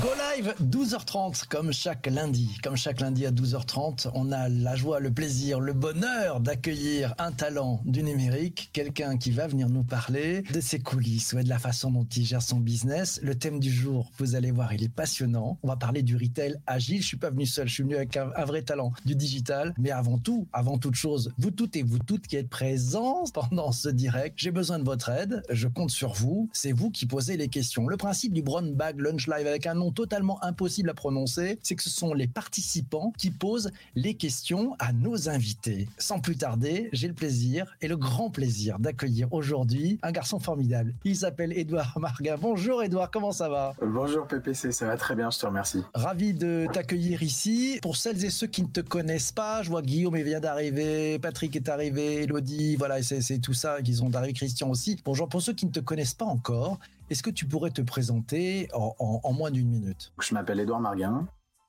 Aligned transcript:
Go 0.00 0.08
live 0.34 0.54
12h30 0.62 1.46
comme 1.46 1.72
chaque 1.74 2.06
lundi. 2.06 2.56
Comme 2.62 2.76
chaque 2.76 3.00
lundi 3.00 3.26
à 3.26 3.30
12h30, 3.30 4.10
on 4.14 4.32
a 4.32 4.48
la 4.48 4.74
joie, 4.74 4.98
le 4.98 5.10
plaisir, 5.10 5.60
le 5.60 5.74
bonheur 5.74 6.40
d'accueillir 6.40 7.14
un 7.18 7.32
talent 7.32 7.82
du 7.84 8.02
numérique, 8.02 8.70
quelqu'un 8.72 9.18
qui 9.18 9.30
va 9.30 9.46
venir 9.46 9.68
nous 9.68 9.82
parler 9.82 10.40
de 10.54 10.60
ses 10.62 10.78
coulisses, 10.78 11.34
ouais, 11.34 11.44
de 11.44 11.50
la 11.50 11.58
façon 11.58 11.90
dont 11.90 12.06
il 12.16 12.24
gère 12.24 12.40
son 12.40 12.60
business. 12.60 13.20
Le 13.22 13.34
thème 13.34 13.60
du 13.60 13.70
jour, 13.70 14.10
vous 14.16 14.36
allez 14.36 14.50
voir, 14.50 14.72
il 14.72 14.82
est 14.82 14.88
passionnant. 14.88 15.58
On 15.62 15.68
va 15.68 15.76
parler 15.76 16.02
du 16.02 16.16
retail 16.16 16.56
agile. 16.66 17.02
Je 17.02 17.06
suis 17.08 17.18
pas 17.18 17.28
venu 17.28 17.44
seul, 17.44 17.68
je 17.68 17.74
suis 17.74 17.82
venu 17.82 17.96
avec 17.96 18.16
un, 18.16 18.30
un 18.34 18.44
vrai 18.46 18.62
talent 18.62 18.92
du 19.04 19.14
digital. 19.14 19.74
Mais 19.76 19.90
avant 19.90 20.16
tout, 20.16 20.48
avant 20.54 20.78
toute 20.78 20.94
chose, 20.94 21.30
vous 21.36 21.50
toutes 21.50 21.76
et 21.76 21.82
vous 21.82 21.98
toutes 21.98 22.26
qui 22.26 22.36
êtes 22.36 22.48
présents 22.48 23.24
pendant 23.34 23.70
ce 23.70 23.90
direct, 23.90 24.36
j'ai 24.38 24.50
besoin 24.50 24.78
de 24.78 24.84
votre 24.84 25.10
aide. 25.10 25.42
Je 25.50 25.68
compte 25.68 25.90
sur 25.90 26.14
vous. 26.14 26.48
C'est 26.54 26.72
vous 26.72 26.90
qui 26.90 27.04
posez 27.04 27.36
les 27.36 27.48
questions. 27.48 27.86
Le 27.86 27.98
principe 27.98 28.32
du 28.32 28.40
Brown 28.40 28.72
Bag 28.72 28.98
Lunch 28.98 29.26
Live 29.26 29.46
avec 29.46 29.66
un 29.66 29.74
nom 29.74 29.89
totalement 29.90 30.42
impossible 30.44 30.90
à 30.90 30.94
prononcer, 30.94 31.58
c'est 31.62 31.74
que 31.74 31.82
ce 31.82 31.90
sont 31.90 32.14
les 32.14 32.26
participants 32.26 33.12
qui 33.18 33.30
posent 33.30 33.70
les 33.94 34.14
questions 34.14 34.76
à 34.78 34.92
nos 34.92 35.28
invités. 35.28 35.88
Sans 35.98 36.20
plus 36.20 36.36
tarder, 36.36 36.88
j'ai 36.92 37.08
le 37.08 37.14
plaisir 37.14 37.76
et 37.80 37.88
le 37.88 37.96
grand 37.96 38.30
plaisir 38.30 38.78
d'accueillir 38.78 39.32
aujourd'hui 39.32 39.98
un 40.02 40.12
garçon 40.12 40.38
formidable. 40.38 40.94
Il 41.04 41.16
s'appelle 41.16 41.52
Édouard 41.52 41.98
Marguin. 41.98 42.36
Bonjour 42.40 42.82
Édouard, 42.82 43.10
comment 43.10 43.32
ça 43.32 43.48
va? 43.48 43.74
Bonjour 43.82 44.26
PPC, 44.26 44.72
ça 44.72 44.86
va 44.86 44.96
très 44.96 45.16
bien, 45.16 45.30
je 45.30 45.38
te 45.38 45.46
remercie. 45.46 45.82
Ravi 45.94 46.34
de 46.34 46.66
t'accueillir 46.72 47.22
ici. 47.22 47.78
Pour 47.82 47.96
celles 47.96 48.24
et 48.24 48.30
ceux 48.30 48.46
qui 48.46 48.62
ne 48.62 48.68
te 48.68 48.80
connaissent 48.80 49.32
pas, 49.32 49.62
je 49.62 49.70
vois 49.70 49.82
Guillaume 49.82 50.16
vient 50.22 50.40
d'arriver, 50.40 51.18
Patrick 51.18 51.56
est 51.56 51.68
arrivé, 51.68 52.22
Elodie, 52.24 52.76
voilà, 52.76 53.02
c'est 53.02 53.38
tout 53.38 53.54
ça 53.54 53.80
qui 53.82 53.94
sont 53.94 54.14
arrivés, 54.14 54.32
Christian 54.32 54.70
aussi. 54.70 55.00
Bonjour, 55.04 55.28
pour 55.28 55.42
ceux 55.42 55.52
qui 55.52 55.66
ne 55.66 55.70
te 55.70 55.80
connaissent 55.80 56.14
pas 56.14 56.26
encore, 56.26 56.78
est-ce 57.10 57.22
que 57.22 57.30
tu 57.30 57.46
pourrais 57.46 57.70
te 57.70 57.82
présenter 57.82 58.68
en, 58.72 59.32
moins 59.32 59.50
d'une 59.50 59.68
minute? 59.68 60.12
Je 60.20 60.32
m'appelle 60.32 60.60
Édouard 60.60 60.80
Marguin, 60.80 61.26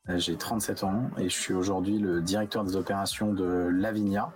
j'ai 0.07 0.37
37 0.37 0.83
ans 0.83 1.09
et 1.17 1.23
je 1.23 1.37
suis 1.37 1.53
aujourd'hui 1.53 1.97
le 1.97 2.21
directeur 2.21 2.63
des 2.63 2.75
opérations 2.75 3.33
de 3.33 3.69
Lavinia. 3.71 4.31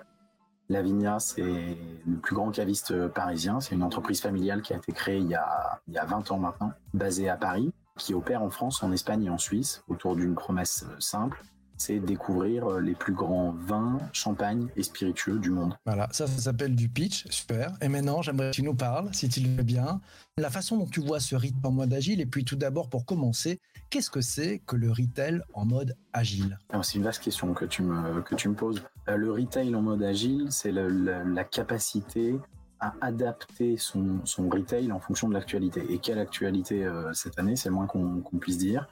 Lavinia, 0.67 1.19
c'est 1.19 1.77
le 2.07 2.17
plus 2.17 2.35
grand 2.35 2.49
caviste 2.49 3.07
parisien. 3.09 3.59
C'est 3.59 3.75
une 3.75 3.83
entreprise 3.83 4.19
familiale 4.19 4.63
qui 4.63 4.73
a 4.73 4.77
été 4.77 4.91
créée 4.91 5.19
il 5.19 5.27
y 5.27 5.35
a, 5.35 5.79
il 5.87 5.93
y 5.93 5.99
a 5.99 6.05
20 6.05 6.31
ans 6.31 6.39
maintenant, 6.39 6.71
basée 6.95 7.29
à 7.29 7.37
Paris, 7.37 7.71
qui 7.99 8.15
opère 8.15 8.41
en 8.41 8.49
France, 8.49 8.81
en 8.81 8.91
Espagne 8.91 9.25
et 9.25 9.29
en 9.29 9.37
Suisse 9.37 9.83
autour 9.87 10.15
d'une 10.15 10.33
promesse 10.33 10.85
simple 10.99 11.43
c'est 11.77 11.99
découvrir 11.99 12.79
les 12.79 12.93
plus 12.93 13.13
grands 13.13 13.51
vins, 13.51 13.99
champagnes 14.13 14.67
et 14.75 14.83
spiritueux 14.83 15.39
du 15.39 15.49
monde. 15.49 15.75
Voilà, 15.85 16.07
ça, 16.11 16.27
ça 16.27 16.37
s'appelle 16.37 16.75
du 16.75 16.89
pitch, 16.89 17.25
super. 17.29 17.73
Et 17.81 17.87
maintenant, 17.87 18.21
j'aimerais 18.21 18.51
que 18.51 18.55
tu 18.55 18.63
nous 18.63 18.75
parles, 18.75 19.09
si 19.13 19.29
tu 19.29 19.41
le 19.41 19.49
veux 19.49 19.63
bien, 19.63 20.01
la 20.37 20.49
façon 20.49 20.77
dont 20.77 20.87
tu 20.87 21.01
vois 21.01 21.19
ce 21.19 21.35
rythme 21.35 21.65
en 21.65 21.71
mode 21.71 21.93
agile. 21.93 22.21
Et 22.21 22.25
puis 22.25 22.43
tout 22.43 22.55
d'abord, 22.55 22.89
pour 22.89 23.05
commencer, 23.05 23.59
qu'est-ce 23.89 24.09
que 24.09 24.21
c'est 24.21 24.59
que 24.65 24.75
le 24.75 24.91
retail 24.91 25.41
en 25.53 25.65
mode 25.65 25.95
agile? 26.13 26.59
C'est 26.81 26.97
une 26.97 27.03
vaste 27.03 27.23
question 27.23 27.53
que 27.53 27.65
tu 27.65 27.83
me, 27.83 28.21
que 28.21 28.35
tu 28.35 28.49
me 28.49 28.55
poses. 28.55 28.83
Le 29.07 29.31
retail 29.31 29.75
en 29.75 29.81
mode 29.81 30.03
agile, 30.03 30.47
c'est 30.49 30.71
la, 30.71 30.87
la, 30.89 31.23
la 31.23 31.43
capacité 31.43 32.35
à 32.79 32.93
adapter 33.01 33.77
son, 33.77 34.19
son, 34.25 34.50
retail 34.50 34.91
en 34.91 35.00
fonction 35.00 35.29
de 35.29 35.33
l'actualité. 35.33 35.85
Et 35.89 36.00
quelle 36.00 36.19
actualité 36.19 36.85
euh, 36.85 37.13
cette 37.13 37.39
année, 37.39 37.55
c'est 37.55 37.69
le 37.69 37.75
moins 37.75 37.88
qu'on 37.88 38.21
qu 38.21 38.38
puisse 38.38 38.57
dire. 38.57 38.88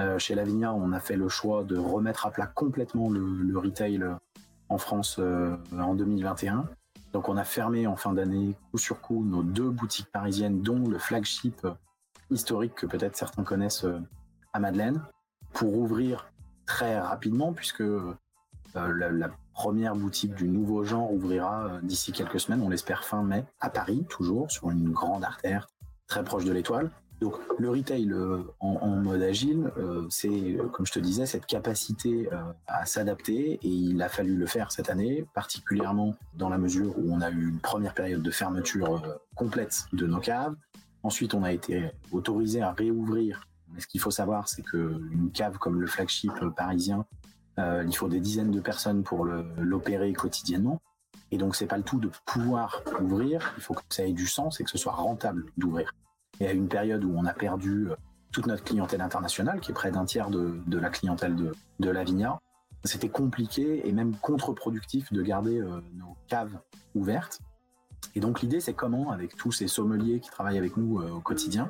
Euh, 0.00 0.18
chez 0.18 0.34
Lavinia, 0.34 0.72
on 0.72 0.92
a 0.92 1.00
fait 1.00 1.16
le 1.16 1.28
choix 1.28 1.64
de 1.64 1.76
remettre 1.76 2.26
à 2.26 2.30
plat 2.30 2.46
complètement 2.46 3.10
le, 3.10 3.58
retail 3.58 4.02
en 4.68 4.78
France 4.78 5.16
euh, 5.18 5.56
en 5.78 5.94
2021. 5.94 6.66
Donc 7.12 7.28
on 7.28 7.36
a 7.36 7.44
fermé 7.44 7.86
en 7.86 7.96
fin 7.96 8.14
d'année, 8.14 8.56
coup 8.70 8.78
sur 8.78 9.00
coup, 9.00 9.22
nos 9.24 9.42
deux 9.42 9.68
boutiques 9.68 10.10
parisiennes, 10.10 10.62
dont 10.62 10.88
le 10.88 10.98
flagship 10.98 11.66
historique 12.30 12.74
que 12.74 12.86
peut-être 12.86 13.16
certains 13.16 13.44
connaissent 13.44 13.84
euh, 13.84 14.00
à 14.54 14.60
Madeleine, 14.60 15.02
pour 15.52 15.76
ouvrir 15.76 16.32
très 16.64 16.98
rapidement, 16.98 17.52
puisque 17.52 17.84
la, 18.74 19.10
la, 19.10 19.30
première 19.52 19.94
boutique 19.94 20.34
du 20.34 20.48
nouveau 20.48 20.82
genre 20.82 21.12
ouvrira 21.12 21.78
d'ici 21.82 22.10
quelques 22.12 22.40
semaines, 22.40 22.62
on 22.62 22.70
l'espère 22.70 23.04
fin 23.04 23.22
mai, 23.22 23.44
à 23.60 23.68
Paris, 23.68 24.06
toujours, 24.08 24.50
sur 24.50 24.70
une 24.70 24.90
grande 24.90 25.24
artère 25.24 25.66
très 26.06 26.24
proche 26.24 26.46
de 26.46 26.52
l'étoile. 26.52 26.90
Donc 27.22 27.38
le 27.56 27.70
retail 27.70 28.10
euh, 28.10 28.42
en, 28.58 28.96
mode 28.96 29.22
agile, 29.22 29.70
euh, 29.78 30.04
c'est, 30.10 30.58
comme 30.72 30.84
je 30.84 30.92
te 30.92 30.98
disais, 30.98 31.24
cette 31.24 31.46
capacité 31.46 32.28
euh, 32.32 32.42
à 32.66 32.84
s'adapter 32.84 33.60
et 33.62 33.68
il 33.68 34.02
a 34.02 34.08
fallu 34.08 34.34
le 34.34 34.46
faire 34.46 34.72
cette 34.72 34.90
année, 34.90 35.24
particulièrement 35.32 36.16
dans 36.34 36.48
la 36.48 36.58
mesure 36.58 36.98
où 36.98 37.14
on 37.14 37.20
a 37.20 37.30
eu 37.30 37.48
une 37.48 37.60
première 37.60 37.94
période 37.94 38.22
de 38.22 38.30
fermeture 38.32 39.20
complète 39.36 39.84
de 39.92 40.04
nos 40.04 40.18
caves. 40.18 40.56
Ensuite, 41.04 41.34
on 41.34 41.44
a 41.44 41.52
été 41.52 41.92
autorisé 42.10 42.60
à 42.60 42.72
réouvrir. 42.72 43.46
Mais 43.72 43.80
ce 43.80 43.86
qu'il 43.86 44.00
faut 44.00 44.10
savoir, 44.10 44.48
c'est 44.48 44.62
qu'une 44.62 45.30
cave 45.32 45.58
comme 45.58 45.80
le 45.80 45.86
flagship 45.86 46.32
parisien, 46.56 47.06
il 47.58 47.94
faut 47.94 48.08
des 48.08 48.20
dizaines 48.20 48.50
de 48.50 48.60
personnes 48.60 49.04
pour 49.04 49.24
l'opérer 49.24 50.12
quotidiennement. 50.12 50.82
Et 51.30 51.38
donc, 51.38 51.54
c'est 51.54 51.66
pas 51.66 51.76
le 51.76 51.84
tout 51.84 52.00
de 52.00 52.10
pouvoir 52.26 52.82
ouvrir. 53.00 53.54
Il 53.56 53.62
faut 53.62 53.74
que 53.74 53.82
ça 53.90 54.04
ait 54.04 54.12
du 54.12 54.26
sens 54.26 54.60
et 54.60 54.64
que 54.64 54.70
ce 54.70 54.78
soit 54.78 54.92
rentable 54.92 55.46
d'ouvrir 55.56 55.94
et 56.42 56.48
à 56.48 56.52
une 56.52 56.68
période 56.68 57.04
où 57.04 57.14
on 57.16 57.24
a 57.24 57.32
perdu 57.32 57.88
toute 58.32 58.46
notre 58.46 58.64
clientèle 58.64 59.00
internationale, 59.00 59.60
qui 59.60 59.70
est 59.70 59.74
près 59.74 59.90
d'un 59.90 60.04
tiers 60.04 60.30
de, 60.30 60.78
la 60.78 60.90
clientèle 60.90 61.36
de, 61.36 61.54
de 61.80 61.90
Lavinia, 61.90 62.40
c'était 62.84 63.08
compliqué 63.08 63.86
et 63.88 63.92
même 63.92 64.16
contre-productif 64.16 65.12
de 65.12 65.22
garder 65.22 65.60
euh, 65.60 65.80
nos 65.94 66.16
caves 66.26 66.58
ouvertes. 66.94 67.40
Et 68.14 68.20
donc 68.20 68.40
l'idée, 68.40 68.60
c'est 68.60 68.74
comment, 68.74 69.12
avec 69.12 69.36
tous 69.36 69.52
ces 69.52 69.68
sommeliers 69.68 70.20
qui 70.20 70.30
travaillent 70.30 70.58
avec 70.58 70.76
nous 70.76 71.00
euh, 71.00 71.10
au 71.10 71.20
quotidien, 71.20 71.68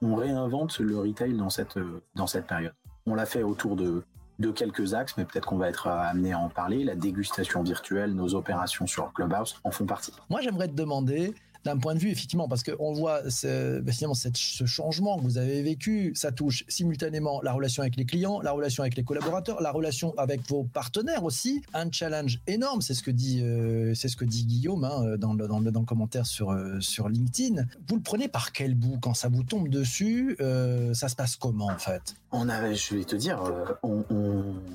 on 0.00 0.14
réinvente 0.14 0.78
le 0.78 0.98
retail 0.98 1.34
dans 1.34 1.50
cette, 1.50 1.76
euh, 1.76 2.02
dans 2.14 2.26
cette 2.26 2.46
période. 2.46 2.72
On 3.04 3.14
l'a 3.14 3.26
fait 3.26 3.42
autour 3.42 3.76
de, 3.76 4.04
de 4.38 4.50
quelques 4.50 4.94
axes, 4.94 5.16
mais 5.18 5.24
peut-être 5.24 5.46
qu'on 5.46 5.58
va 5.58 5.68
être 5.68 5.88
amené 5.88 6.32
à 6.32 6.38
en 6.38 6.48
parler. 6.48 6.84
La 6.84 6.94
dégustation 6.94 7.62
virtuelle, 7.62 8.14
nos 8.14 8.34
opérations 8.34 8.86
sur 8.86 9.12
Clubhouse 9.12 9.60
en 9.64 9.70
font 9.70 9.86
partie. 9.86 10.12
Moi, 10.30 10.40
j'aimerais 10.40 10.68
te 10.68 10.74
demander, 10.74 11.34
d'un 11.64 11.76
point 11.76 11.94
de 11.94 11.98
vue, 11.98 12.10
effectivement, 12.10 12.48
parce 12.48 12.62
qu'on 12.62 12.92
voit 12.92 13.28
ce, 13.30 13.82
cette, 14.14 14.36
ce 14.36 14.64
changement 14.66 15.18
que 15.18 15.22
vous 15.22 15.38
avez 15.38 15.62
vécu, 15.62 16.12
ça 16.14 16.32
touche 16.32 16.64
simultanément 16.68 17.40
la 17.42 17.52
relation 17.52 17.82
avec 17.82 17.96
les 17.96 18.04
clients, 18.04 18.40
la 18.40 18.52
relation 18.52 18.82
avec 18.82 18.96
les 18.96 19.04
collaborateurs, 19.04 19.60
la 19.60 19.72
relation 19.72 20.14
avec 20.16 20.48
vos 20.48 20.64
partenaires 20.64 21.24
aussi. 21.24 21.62
Un 21.74 21.90
challenge 21.90 22.40
énorme, 22.46 22.80
c'est 22.80 22.94
ce 22.94 23.02
que 23.02 23.10
dit, 23.10 23.40
euh, 23.42 23.94
ce 23.94 24.16
que 24.16 24.24
dit 24.24 24.46
Guillaume 24.46 24.84
hein, 24.84 25.16
dans, 25.18 25.34
le, 25.34 25.46
dans, 25.46 25.60
le, 25.60 25.70
dans, 25.70 25.80
le, 25.80 25.86
commentaire 25.86 26.26
sur, 26.26 26.50
euh, 26.50 26.80
sur 26.80 27.08
LinkedIn. 27.08 27.64
Vous 27.88 27.96
le 27.96 28.02
prenez 28.02 28.28
par 28.28 28.52
quel 28.52 28.74
bout 28.74 28.98
Quand 29.00 29.14
ça 29.14 29.28
vous 29.28 29.42
tombe 29.42 29.68
dessus, 29.68 30.36
euh, 30.40 30.94
ça 30.94 31.08
se 31.08 31.16
passe 31.16 31.36
comment 31.36 31.66
en 31.66 31.78
fait? 31.78 32.14
On 32.32 32.48
avait, 32.48 32.74
je 32.74 32.94
vais 32.94 33.04
te 33.04 33.16
dire, 33.16 33.42
on, 33.82 34.04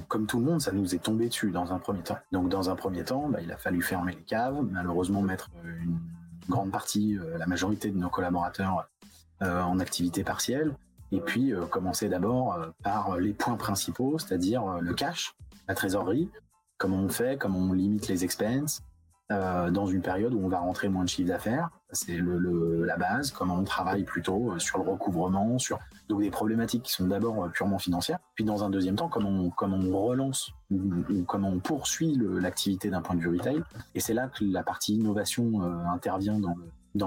comme 0.07 0.25
tout 0.25 0.39
le 0.39 0.45
monde, 0.45 0.61
ça 0.61 0.71
nous 0.71 0.95
est 0.95 1.03
tombé 1.03 1.27
dessus 1.27 1.51
dans 1.51 1.71
un 1.71 1.79
premier 1.79 2.01
temps. 2.01 2.17
Donc 2.31 2.49
dans 2.49 2.69
un 2.69 2.75
premier 2.75 3.03
temps, 3.03 3.29
bah, 3.29 3.39
il 3.41 3.51
a 3.51 3.57
fallu 3.57 3.81
fermer 3.81 4.13
les 4.13 4.23
caves, 4.23 4.59
malheureusement 4.71 5.21
mettre 5.21 5.49
une 5.63 5.99
grande 6.49 6.71
partie, 6.71 7.17
euh, 7.17 7.37
la 7.37 7.45
majorité 7.45 7.89
de 7.89 7.97
nos 7.97 8.09
collaborateurs 8.09 8.87
euh, 9.41 9.61
en 9.61 9.79
activité 9.79 10.23
partielle. 10.23 10.75
Et 11.11 11.19
puis 11.19 11.53
euh, 11.53 11.65
commencer 11.65 12.09
d'abord 12.09 12.57
par 12.83 13.17
les 13.17 13.33
points 13.33 13.55
principaux, 13.55 14.17
c'est-à-dire 14.17 14.79
le 14.79 14.93
cash, 14.93 15.35
la 15.67 15.75
trésorerie, 15.75 16.29
comment 16.77 16.97
on 16.97 17.09
fait, 17.09 17.37
comment 17.39 17.59
on 17.59 17.73
limite 17.73 18.07
les 18.07 18.23
expenses, 18.23 18.81
euh, 19.31 19.71
dans 19.71 19.85
une 19.85 20.01
période 20.01 20.33
où 20.33 20.39
on 20.43 20.49
va 20.49 20.59
rentrer 20.59 20.89
moins 20.89 21.03
de 21.05 21.09
chiffre 21.09 21.29
d'affaires. 21.29 21.69
C'est 21.91 22.19
la 22.19 22.97
base, 22.97 23.31
comment 23.31 23.55
on 23.55 23.63
travaille 23.63 24.03
plutôt 24.03 24.57
sur 24.59 24.79
le 24.79 24.89
recouvrement, 24.89 25.57
sur 25.59 25.79
donc 26.09 26.21
des 26.21 26.31
problématiques 26.31 26.83
qui 26.83 26.91
sont 26.91 27.07
d'abord 27.07 27.49
purement 27.51 27.77
financières. 27.77 28.19
Puis 28.35 28.43
dans 28.43 28.63
un 28.63 28.69
deuxième 28.69 28.95
temps, 28.95 29.09
comment 29.09 29.29
on, 29.29 29.97
relance 29.97 30.51
ou, 30.71 30.81
comment 31.27 31.49
on 31.49 31.59
poursuit 31.59 32.19
l'activité 32.19 32.89
d'un 32.89 33.01
point 33.01 33.15
de 33.15 33.21
vue 33.21 33.29
retail. 33.29 33.63
Et 33.95 33.99
c'est 33.99 34.13
là 34.13 34.27
que 34.27 34.43
la 34.43 34.63
partie 34.63 34.95
innovation 34.95 35.63
euh, 35.63 35.85
intervient 35.93 36.39
dans 36.39 36.55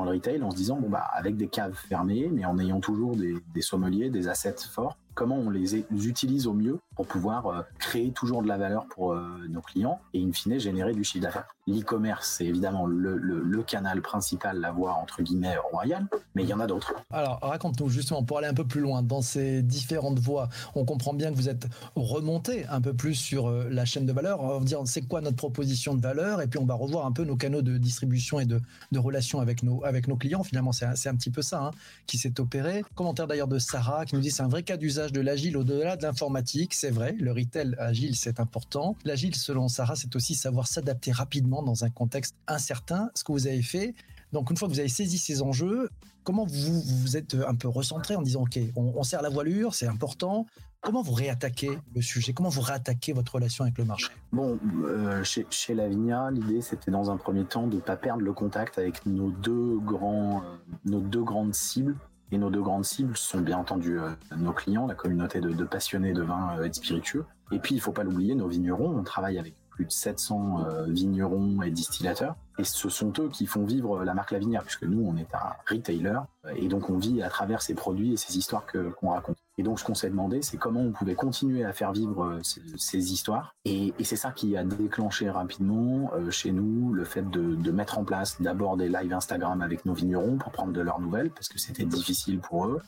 le, 0.04 0.10
retail 0.10 0.42
en 0.42 0.50
se 0.50 0.56
disant 0.56 0.80
bon 0.80 0.88
bah 0.88 1.06
avec 1.12 1.36
des 1.36 1.48
caves 1.48 1.74
fermées, 1.74 2.30
mais 2.32 2.44
en 2.44 2.58
ayant 2.58 2.80
toujours 2.80 3.16
des 3.16 3.62
sommeliers, 3.62 4.08
des 4.10 4.28
assets 4.28 4.56
forts 4.70 4.96
comment 5.16 5.36
on 5.36 5.50
les 5.50 5.74
utilise 6.06 6.46
au 6.46 6.52
mieux 6.52 6.78
pour 6.94 7.06
pouvoir 7.06 7.46
euh, 7.46 7.62
créer 7.78 8.12
toujours 8.12 8.42
de 8.42 8.48
la 8.48 8.58
valeur 8.58 8.86
pour 8.86 9.12
euh, 9.12 9.46
nos 9.48 9.62
clients 9.62 9.98
et 10.14 10.22
in 10.22 10.30
fine 10.32 10.60
générer 10.60 10.92
du 10.92 11.02
chiffre 11.02 11.24
d'affaires. 11.24 11.48
L'e-commerce, 11.66 12.36
c'est 12.38 12.44
évidemment 12.44 12.86
le, 12.86 13.62
canal 13.62 14.00
principal, 14.00 14.60
la 14.60 14.70
voie 14.70 14.92
entre 14.92 15.22
guillemets 15.22 15.56
royale, 15.56 16.06
mais 16.36 16.44
il 16.44 16.48
y 16.48 16.54
en 16.54 16.60
a 16.60 16.68
d'autres. 16.68 16.94
Alors 17.10 17.40
raconte-nous 17.42 17.88
justement, 17.88 18.22
pour 18.22 18.38
aller 18.38 18.46
un 18.46 18.54
peu 18.54 18.64
plus 18.64 18.80
loin 18.80 19.02
dans 19.02 19.22
ces 19.22 19.62
différentes 19.62 20.20
voies, 20.20 20.48
on 20.76 20.84
comprend 20.84 21.12
bien 21.12 21.32
que 21.32 21.36
vous 21.36 21.48
êtes 21.48 21.66
remonté 21.96 22.66
un 22.66 22.80
peu 22.80 22.94
plus 22.94 23.14
sur 23.14 23.48
euh, 23.48 23.68
la 23.68 23.84
chaîne 23.84 24.06
de 24.06 24.12
valeur. 24.12 24.40
On 24.40 24.58
va 24.60 24.64
dire 24.64 24.80
c'est 24.84 25.02
quoi 25.02 25.20
notre 25.22 25.36
proposition 25.36 25.94
de 25.94 26.00
valeur? 26.00 26.40
Et 26.40 26.46
puis 26.46 26.60
on 26.60 26.66
va 26.66 26.74
revoir 26.74 27.06
un 27.06 27.12
peu 27.12 27.24
nos 27.24 27.36
canaux 27.36 27.62
de 27.62 27.78
distribution 27.78 28.38
et 28.38 28.46
de, 28.46 28.60
de 28.92 28.98
relations 28.98 29.40
avec 29.40 29.64
nos, 29.64 29.84
avec 29.84 30.06
nos 30.06 30.16
clients. 30.16 30.44
Finalement, 30.44 30.70
c'est 30.72 30.84
un, 30.84 30.92
un, 30.92 31.16
petit 31.16 31.30
peu 31.30 31.42
ça 31.42 31.64
hein, 31.64 31.70
qui 32.06 32.18
s'est 32.18 32.38
opéré. 32.38 32.84
Commentaire 32.94 33.26
d'ailleurs 33.26 33.48
de 33.48 33.58
Sarah 33.58 34.04
qui 34.04 34.14
nous 34.14 34.20
dit 34.20 34.30
c'est 34.30 34.42
un 34.42 34.48
vrai 34.48 34.62
cas 34.62 34.76
d'usage 34.76 35.05
de 35.12 35.20
l'agile 35.20 35.56
au-delà 35.56 35.96
de 35.96 36.02
l'informatique. 36.02 36.74
C'est 36.74 36.90
vrai, 36.90 37.14
le 37.18 37.32
retail 37.32 37.74
agile, 37.78 38.16
c'est 38.16 38.40
important. 38.40 38.96
L'agile, 39.04 39.34
selon 39.34 39.68
Sarah, 39.68 39.96
c'est 39.96 40.14
aussi 40.16 40.34
savoir 40.34 40.66
s'adapter 40.66 41.12
rapidement 41.12 41.62
dans 41.62 41.84
un 41.84 41.90
contexte 41.90 42.34
incertain. 42.46 43.10
Ce 43.14 43.24
que 43.24 43.32
vous 43.32 43.46
avez 43.46 43.62
fait, 43.62 43.94
donc 44.32 44.50
une 44.50 44.56
fois 44.56 44.68
que 44.68 44.72
vous 44.72 44.80
avez 44.80 44.88
saisi 44.88 45.18
ces 45.18 45.42
enjeux, 45.42 45.88
comment 46.24 46.44
vous 46.46 46.80
vous 46.80 47.16
êtes 47.16 47.34
un 47.34 47.54
peu 47.54 47.68
recentré 47.68 48.16
en 48.16 48.22
disant 48.22 48.42
ok, 48.42 48.58
on, 48.74 48.92
on 48.96 49.02
serre 49.02 49.22
la 49.22 49.30
voilure, 49.30 49.74
c'est 49.74 49.86
important. 49.86 50.46
Comment 50.80 51.02
vous 51.02 51.14
réattaquez 51.14 51.78
le 51.94 52.02
sujet? 52.02 52.32
Comment 52.32 52.48
vous 52.48 52.60
réattaquez 52.60 53.12
votre 53.12 53.34
relation 53.34 53.64
avec 53.64 53.76
le 53.78 53.84
marché? 53.84 54.08
Bon, 54.30 54.58
euh, 54.84 55.24
chez, 55.24 55.46
chez 55.50 55.74
Lavinia, 55.74 56.30
l'idée 56.30 56.60
c'était 56.60 56.92
dans 56.92 57.10
un 57.10 57.16
premier 57.16 57.44
temps 57.44 57.66
de 57.66 57.76
ne 57.76 57.80
pas 57.80 57.96
perdre 57.96 58.22
le 58.22 58.32
contact 58.32 58.78
avec 58.78 59.04
nos 59.04 59.30
deux, 59.30 59.78
grands, 59.78 60.42
euh, 60.44 60.56
nos 60.84 61.00
deux 61.00 61.24
grandes 61.24 61.54
cibles 61.54 61.96
et 62.32 62.38
nos 62.38 62.50
deux 62.50 62.62
grandes 62.62 62.84
cibles 62.84 63.16
sont 63.16 63.40
bien 63.40 63.58
entendu 63.58 63.98
euh, 63.98 64.10
nos 64.36 64.52
clients, 64.52 64.86
la 64.86 64.94
communauté 64.94 65.40
de, 65.40 65.64
passionnés 65.64 66.12
de 66.12 66.22
vin 66.22 66.56
euh, 66.58 66.64
et 66.64 66.68
de 66.68 66.74
spiritueux. 66.74 67.24
Et 67.52 67.58
puis, 67.58 67.74
il 67.74 67.80
faut 67.80 67.92
pas 67.92 68.02
l'oublier, 68.02 68.34
nos 68.34 68.48
vignerons. 68.48 68.96
On 68.98 69.04
travaille 69.04 69.38
avec 69.38 69.54
plus 69.76 69.84
de 69.84 69.92
700 69.92 70.64
euh, 70.64 70.84
vignerons 70.86 71.62
et 71.62 71.70
distillateurs. 71.70 72.34
Et 72.58 72.64
ce 72.64 72.88
sont 72.88 73.12
eux 73.18 73.28
qui 73.28 73.46
font 73.46 73.66
vivre 73.66 74.02
la 74.02 74.14
marque 74.14 74.30
Lavinière, 74.30 74.62
puisque 74.62 74.84
nous, 74.84 75.06
on 75.06 75.16
est 75.18 75.34
un 75.34 75.52
retailer. 75.68 76.18
Et 76.56 76.68
donc, 76.68 76.88
on 76.88 76.96
vit 76.96 77.22
à 77.22 77.28
travers 77.28 77.60
ces 77.60 77.74
produits 77.74 78.14
et 78.14 78.16
ces 78.16 78.38
histoires 78.38 78.64
que, 78.64 78.88
qu'on 78.88 79.10
raconte. 79.10 79.36
Et 79.58 79.62
donc, 79.62 79.78
ce 79.78 79.84
qu'on 79.84 79.94
s'est 79.94 80.08
demandé, 80.08 80.40
c'est 80.40 80.56
comment 80.56 80.80
on 80.80 80.92
pouvait 80.92 81.14
continuer 81.14 81.64
à 81.64 81.74
faire 81.74 81.92
vivre 81.92 82.40
ces, 82.42 83.12
histoires. 83.12 83.54
Et, 83.66 83.92
c'est 84.02 84.16
ça 84.16 84.32
qui 84.32 84.56
a 84.56 84.64
déclenché 84.64 85.28
rapidement 85.28 86.10
chez 86.30 86.50
nous 86.50 86.94
le 86.94 87.04
fait 87.04 87.28
de, 87.28 87.70
mettre 87.70 87.98
en 87.98 88.04
place 88.04 88.40
d'abord 88.40 88.78
des 88.78 88.88
lives 88.88 89.12
Instagram 89.12 89.60
avec 89.60 89.84
nos 89.84 89.92
vignerons 89.92 90.38
pour 90.38 90.50
prendre 90.50 90.72
de 90.72 90.80
leurs 90.80 91.00
nouvelles, 91.00 91.30
parce 91.30 91.48
que 91.48 91.58
c'était 91.58 91.84
difficile 91.84 92.38
pour 92.38 92.66
eux. 92.68 92.80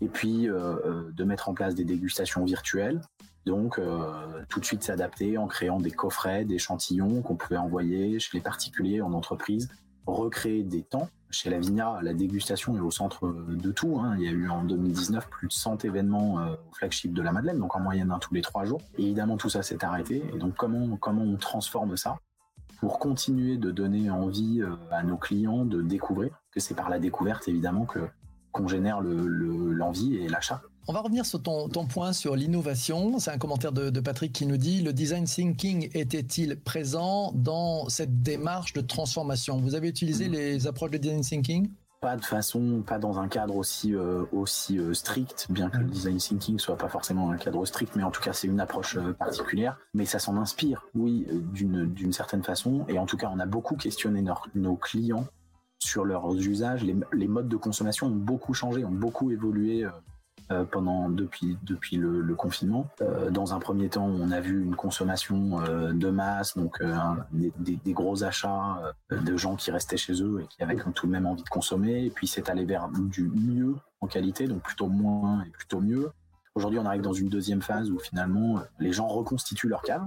Et 0.00 0.08
puis, 0.08 0.48
euh, 0.48 1.10
de 1.12 1.24
mettre 1.24 1.48
en 1.48 1.54
place 1.54 1.76
des 1.76 1.84
dégustations 1.84 2.44
virtuelles 2.44 3.00
donc, 3.46 3.78
euh, 3.78 4.42
tout 4.48 4.58
de 4.58 4.64
suite 4.64 4.82
s'adapter 4.82 5.38
en 5.38 5.46
créant 5.46 5.78
des 5.78 5.92
coffrets, 5.92 6.44
des 6.44 6.56
échantillons 6.56 7.22
qu'on 7.22 7.36
pouvait 7.36 7.56
envoyer 7.56 8.18
chez 8.18 8.36
les 8.36 8.42
particuliers, 8.42 9.00
en 9.00 9.12
entreprise, 9.12 9.68
recréer 10.04 10.64
des 10.64 10.82
temps. 10.82 11.08
Chez 11.30 11.50
la 11.50 11.58
Vigna, 11.58 12.00
la 12.02 12.12
dégustation 12.12 12.76
est 12.76 12.80
au 12.80 12.90
centre 12.90 13.28
de 13.48 13.72
tout. 13.72 13.98
Hein. 14.00 14.16
Il 14.18 14.24
y 14.24 14.28
a 14.28 14.32
eu 14.32 14.48
en 14.48 14.64
2019 14.64 15.28
plus 15.28 15.48
de 15.48 15.52
100 15.52 15.84
événements 15.84 16.40
euh, 16.40 16.54
au 16.54 16.74
flagship 16.74 17.12
de 17.14 17.22
la 17.22 17.32
Madeleine, 17.32 17.58
donc 17.58 17.76
en 17.76 17.80
moyenne 17.80 18.10
un 18.10 18.18
tous 18.18 18.34
les 18.34 18.42
trois 18.42 18.64
jours. 18.64 18.80
Évidemment, 18.98 19.36
tout 19.36 19.48
ça 19.48 19.62
s'est 19.62 19.84
arrêté. 19.84 20.24
Et 20.34 20.38
donc, 20.38 20.54
comment, 20.56 20.96
comment 20.96 21.22
on 21.22 21.36
transforme 21.36 21.96
ça 21.96 22.18
pour 22.80 22.98
continuer 22.98 23.56
de 23.56 23.70
donner 23.70 24.10
envie 24.10 24.60
euh, 24.60 24.74
à 24.90 25.02
nos 25.02 25.16
clients 25.16 25.64
de 25.64 25.82
découvrir, 25.82 26.42
que 26.50 26.60
c'est 26.60 26.74
par 26.74 26.90
la 26.90 26.98
découverte 26.98 27.48
évidemment 27.48 27.86
que 27.86 28.00
qu'on 28.52 28.68
génère 28.68 29.02
l'envie 29.02 30.16
et 30.16 30.28
l'achat. 30.28 30.62
On 30.88 30.92
va 30.92 31.00
revenir 31.00 31.26
sur 31.26 31.42
ton, 31.42 31.68
point 31.88 32.12
sur 32.12 32.36
l'innovation. 32.36 33.18
C'est 33.18 33.32
un 33.32 33.38
commentaire 33.38 33.72
de, 33.72 34.00
Patrick 34.00 34.32
qui 34.32 34.46
nous 34.46 34.56
dit 34.56 34.82
le 34.82 34.92
design 34.92 35.24
thinking 35.24 35.90
était-il 35.94 36.60
présent 36.60 37.32
dans 37.34 37.88
cette 37.88 38.22
démarche 38.22 38.72
de 38.72 38.80
transformation? 38.82 39.56
Vous 39.56 39.74
avez 39.74 39.88
utilisé 39.88 40.28
mm. 40.28 40.32
les 40.32 40.66
approches 40.68 40.92
de 40.92 40.98
design 40.98 41.22
thinking? 41.22 41.70
Pas 42.00 42.16
de 42.16 42.24
façon, 42.24 42.84
pas 42.86 43.00
dans 43.00 43.18
un 43.18 43.26
cadre 43.26 43.56
aussi 43.56 43.96
euh, 43.96 44.26
aussi 44.30 44.78
euh, 44.78 44.94
strict, 44.94 45.48
bien 45.50 45.70
que 45.70 45.78
le 45.78 45.86
mm. 45.86 45.90
design 45.90 46.18
thinking 46.18 46.58
soit 46.60 46.78
pas 46.78 46.88
forcément 46.88 47.32
un 47.32 47.36
cadre 47.36 47.64
strict, 47.66 47.96
mais 47.96 48.04
en 48.04 48.12
tout 48.12 48.22
cas 48.22 48.32
c'est 48.32 48.46
une 48.46 48.60
approche 48.60 48.96
euh, 48.96 49.12
particulière. 49.12 49.78
Mais 49.92 50.04
ça 50.04 50.20
s'en 50.20 50.36
inspire, 50.36 50.86
oui, 50.94 51.26
d'une 51.52 51.86
d'une 51.92 52.12
certaine 52.12 52.44
façon. 52.44 52.84
Et 52.86 53.00
en 53.00 53.06
tout 53.06 53.16
cas, 53.16 53.28
on 53.34 53.40
a 53.40 53.46
beaucoup 53.46 53.74
questionné 53.74 54.24
nos, 54.54 54.76
clients 54.76 55.26
sur 55.80 56.04
leurs 56.04 56.32
usages. 56.32 56.84
Les, 56.84 56.94
les, 57.12 57.26
modes 57.26 57.48
de 57.48 57.56
consommation 57.56 58.06
ont 58.06 58.10
beaucoup 58.10 58.54
changé, 58.54 58.84
ont 58.84 58.90
beaucoup 58.90 59.32
évolué 59.32 59.84
euh, 60.52 60.64
depuis 61.08 61.96
le, 61.96 62.34
confinement. 62.34 62.86
Euh, 63.00 63.30
dans 63.30 63.52
un 63.52 63.58
premier 63.58 63.88
temps, 63.88 64.06
on 64.06 64.30
a 64.30 64.40
vu 64.40 64.62
une 64.62 64.76
consommation 64.76 65.60
euh, 65.60 65.92
de 65.92 66.08
masse, 66.08 66.56
donc 66.56 66.80
des, 67.32 67.92
gros 67.92 68.22
achats 68.22 68.94
de 69.10 69.36
gens 69.36 69.56
qui 69.56 69.70
restaient 69.70 69.96
chez 69.96 70.22
eux 70.22 70.42
et 70.42 70.46
qui 70.46 70.62
avaient 70.62 70.76
tout 70.94 71.06
de 71.06 71.12
même 71.12 71.26
envie 71.26 71.42
de 71.42 71.48
consommer. 71.48 72.04
Et 72.04 72.10
puis 72.10 72.26
c'est 72.26 72.48
allé 72.48 72.64
vers 72.64 72.88
du 72.88 73.28
mieux 73.28 73.74
en 74.00 74.06
qualité, 74.06 74.46
donc 74.46 74.62
plutôt 74.62 74.86
moins 74.86 75.42
et 75.46 75.50
plutôt 75.50 75.80
mieux. 75.80 76.10
Aujourd'hui, 76.54 76.78
on 76.78 76.86
arrive 76.86 77.02
dans 77.02 77.12
une 77.12 77.28
deuxième 77.28 77.62
phase 77.62 77.90
où 77.90 77.98
finalement 77.98 78.60
les 78.78 78.92
gens 78.92 79.08
reconstituent 79.08 79.68
leur 79.68 79.82
cave, 79.82 80.06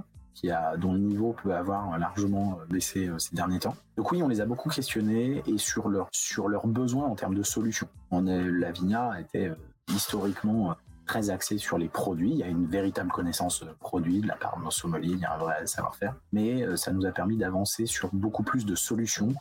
dont 0.78 0.94
le 0.94 1.00
niveau 1.00 1.34
peut 1.42 1.54
avoir 1.54 1.98
largement 1.98 2.58
baissé 2.70 3.10
ces 3.18 3.36
derniers 3.36 3.58
temps. 3.58 3.76
Donc 3.96 4.10
oui, 4.12 4.22
on 4.22 4.28
les 4.28 4.40
a 4.40 4.46
beaucoup 4.46 4.70
questionnés 4.70 5.42
et 5.46 5.58
sur 5.58 5.88
leurs 5.88 6.08
sur 6.12 6.48
leurs 6.48 6.66
besoins 6.66 7.06
en 7.06 7.14
termes 7.14 7.34
de 7.34 7.42
solutions. 7.42 7.88
On 8.10 8.26
est, 8.26 8.42
la 8.42 8.72
Vigna 8.72 9.20
était 9.20 9.52
historiquement 9.94 10.70
euh, 10.70 10.74
très 11.06 11.30
axé 11.30 11.58
sur 11.58 11.78
les 11.78 11.88
produits. 11.88 12.30
Il 12.30 12.36
y 12.36 12.42
a 12.42 12.48
une 12.48 12.66
véritable 12.66 13.10
connaissance 13.10 13.64
produit 13.80 14.20
de 14.20 14.28
la 14.28 14.36
part 14.36 14.58
de 14.58 14.64
nos 14.64 14.70
sommeliers, 14.70 15.14
il 15.14 15.18
y 15.18 15.24
a 15.24 15.34
un 15.34 15.38
vrai 15.38 15.66
savoir-faire. 15.66 16.14
Mais 16.32 16.62
euh, 16.62 16.76
ça 16.76 16.92
nous 16.92 17.04
a 17.06 17.10
permis 17.10 17.36
d'avancer 17.36 17.86
sur 17.86 18.10
beaucoup 18.12 18.42
plus 18.42 18.64
de 18.64 18.74
solutions 18.74 19.34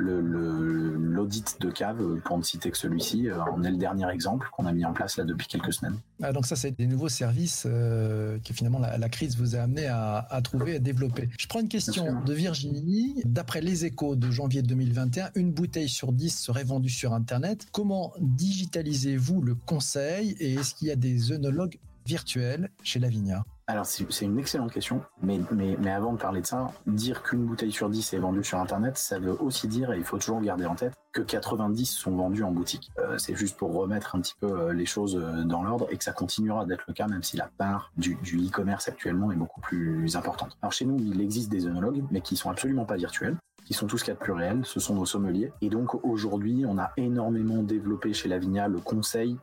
l'audit 0.00 1.60
de 1.60 1.70
cave, 1.70 2.20
pour 2.24 2.38
ne 2.38 2.42
citer 2.42 2.70
que 2.70 2.76
celui-ci, 2.76 3.28
euh, 3.28 3.42
en 3.42 3.62
est 3.62 3.70
le 3.70 3.76
dernier 3.76 4.08
exemple 4.10 4.48
qu'on 4.52 4.66
a 4.66 4.72
mis 4.72 4.84
en 4.84 4.92
place 4.92 5.16
là 5.16 5.24
depuis 5.24 5.46
quelques 5.46 5.72
semaines. 5.72 5.96
Ah, 6.22 6.32
donc 6.32 6.46
ça, 6.46 6.56
c'est 6.56 6.72
des 6.72 6.86
nouveaux 6.86 7.08
services 7.08 7.64
euh, 7.66 8.38
que 8.44 8.54
finalement 8.54 8.78
la, 8.78 9.08
crise 9.08 9.36
vous 9.36 9.56
a 9.56 9.60
amené 9.60 9.86
à, 9.86 10.40
trouver 10.42 10.76
à 10.76 10.78
développer. 10.78 11.28
Je 11.38 11.46
prends 11.46 11.60
une 11.60 11.68
question 11.68 12.22
de 12.22 12.32
Virginie. 12.32 13.22
D'après 13.24 13.60
les 13.60 13.84
échos 13.84 14.16
de 14.16 14.30
janvier 14.30 14.62
2021, 14.62 15.30
une 15.34 15.52
bouteille 15.52 15.88
sur 15.88 16.12
10 16.12 16.38
serait 16.38 16.64
vendue 16.64 16.90
sur 16.90 17.12
Internet. 17.12 17.66
Comment 17.72 18.12
digitalisez-vous 18.20 19.42
le 19.42 19.54
conseil 19.54 20.36
et 20.40 20.54
est-ce 20.54 20.74
qu'il 20.74 20.88
y 20.88 20.90
a 20.90 20.96
des 20.96 21.32
œnologues 21.32 21.78
virtuels 22.06 22.70
chez 22.82 22.98
Lavinia? 22.98 23.44
Alors 23.70 23.86
c'est 23.86 24.24
une 24.24 24.38
excellente 24.38 24.72
question, 24.72 25.02
mais, 25.22 25.40
mais, 25.52 25.76
mais 25.78 25.90
avant 25.90 26.12
de 26.12 26.18
parler 26.18 26.40
de 26.40 26.46
ça, 26.46 26.72
dire 26.86 27.22
qu'une 27.22 27.44
bouteille 27.44 27.72
sur 27.72 27.88
10 27.88 28.12
est 28.14 28.18
vendue 28.18 28.44
sur 28.44 28.58
Internet, 28.58 28.98
ça 28.98 29.18
veut 29.18 29.36
aussi 29.40 29.68
dire, 29.68 29.92
et 29.92 29.98
il 29.98 30.04
faut 30.04 30.18
toujours 30.18 30.40
garder 30.40 30.66
en 30.66 30.74
tête, 30.74 30.94
que 31.12 31.22
90 31.22 31.86
sont 31.86 32.12
vendus 32.12 32.42
en 32.42 32.52
boutique. 32.52 32.90
Euh, 32.98 33.18
c'est 33.18 33.34
juste 33.34 33.56
pour 33.56 33.74
remettre 33.74 34.14
un 34.14 34.20
petit 34.20 34.34
peu 34.40 34.46
euh, 34.46 34.72
les 34.72 34.86
choses 34.86 35.16
euh, 35.16 35.42
dans 35.44 35.62
l'ordre 35.62 35.88
et 35.90 35.96
que 35.96 36.04
ça 36.04 36.12
continuera 36.12 36.64
d'être 36.66 36.84
le 36.86 36.94
cas, 36.94 37.08
même 37.08 37.22
si 37.22 37.36
la 37.36 37.50
part 37.58 37.92
du, 37.96 38.14
e-commerce 38.14 38.88
actuellement 38.88 39.32
est 39.32 39.36
beaucoup 39.36 39.60
plus 39.60 40.16
importante. 40.16 40.56
Alors 40.62 40.72
chez 40.72 40.84
nous, 40.84 40.98
il 40.98 41.20
existe 41.20 41.50
des 41.50 41.66
œnologues, 41.66 42.04
mais 42.10 42.20
qui 42.20 42.36
sont 42.36 42.50
absolument 42.50 42.84
pas 42.84 42.96
virtuels 42.96 43.36
qui 43.70 43.74
sont 43.74 43.86
tous 43.86 43.98
ce 43.98 44.04
qu'il 44.04 44.16
plus 44.16 44.32
réel, 44.32 44.62
ce 44.64 44.80
sont 44.80 44.96
nos 44.96 45.06
sommeliers. 45.06 45.52
Et 45.60 45.68
donc 45.68 46.04
aujourd'hui, 46.04 46.64
on 46.66 46.76
a 46.76 46.90
énormément 46.96 47.62
développé 47.62 48.12
chez 48.12 48.28
Lavinia 48.28 48.66
le 48.66 48.80
conseil 48.80 49.38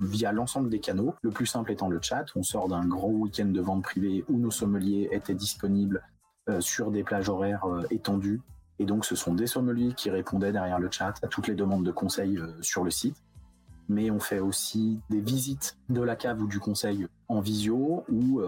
via 0.00 0.32
l'ensemble 0.32 0.68
des 0.68 0.80
canaux. 0.80 1.14
Le 1.22 1.30
plus 1.30 1.46
simple 1.46 1.72
étant 1.72 1.88
le 1.88 1.98
chat. 2.02 2.26
On 2.36 2.42
sort 2.42 2.68
d'un 2.68 2.86
gros 2.86 3.12
week-end 3.12 3.46
de 3.46 3.60
vente 3.62 3.82
privée 3.82 4.22
où 4.28 4.36
nos 4.36 4.50
sommeliers 4.50 5.08
étaient 5.12 5.34
disponibles 5.34 6.02
euh, 6.50 6.60
sur 6.60 6.90
des 6.90 7.04
plages 7.04 7.30
horaires 7.30 7.64
euh, 7.64 7.86
étendues. 7.90 8.42
Et 8.80 8.84
donc 8.84 9.06
ce 9.06 9.16
sont 9.16 9.32
des 9.32 9.46
sommeliers 9.46 9.94
qui 9.94 10.10
répondaient 10.10 10.52
derrière 10.52 10.78
le 10.78 10.90
chat 10.90 11.14
à 11.22 11.26
toutes 11.26 11.48
les 11.48 11.54
demandes 11.54 11.86
de 11.86 11.90
conseils 11.90 12.36
euh, 12.36 12.52
sur 12.60 12.84
le 12.84 12.90
site 12.90 13.16
mais 13.86 14.10
on 14.10 14.18
fait 14.18 14.40
aussi 14.40 14.98
des 15.10 15.20
visites 15.20 15.76
de 15.90 16.00
la 16.00 16.16
cave 16.16 16.40
ou 16.40 16.46
du 16.46 16.58
conseil 16.58 17.06
en 17.28 17.40
visio 17.40 18.02
ou 18.08 18.40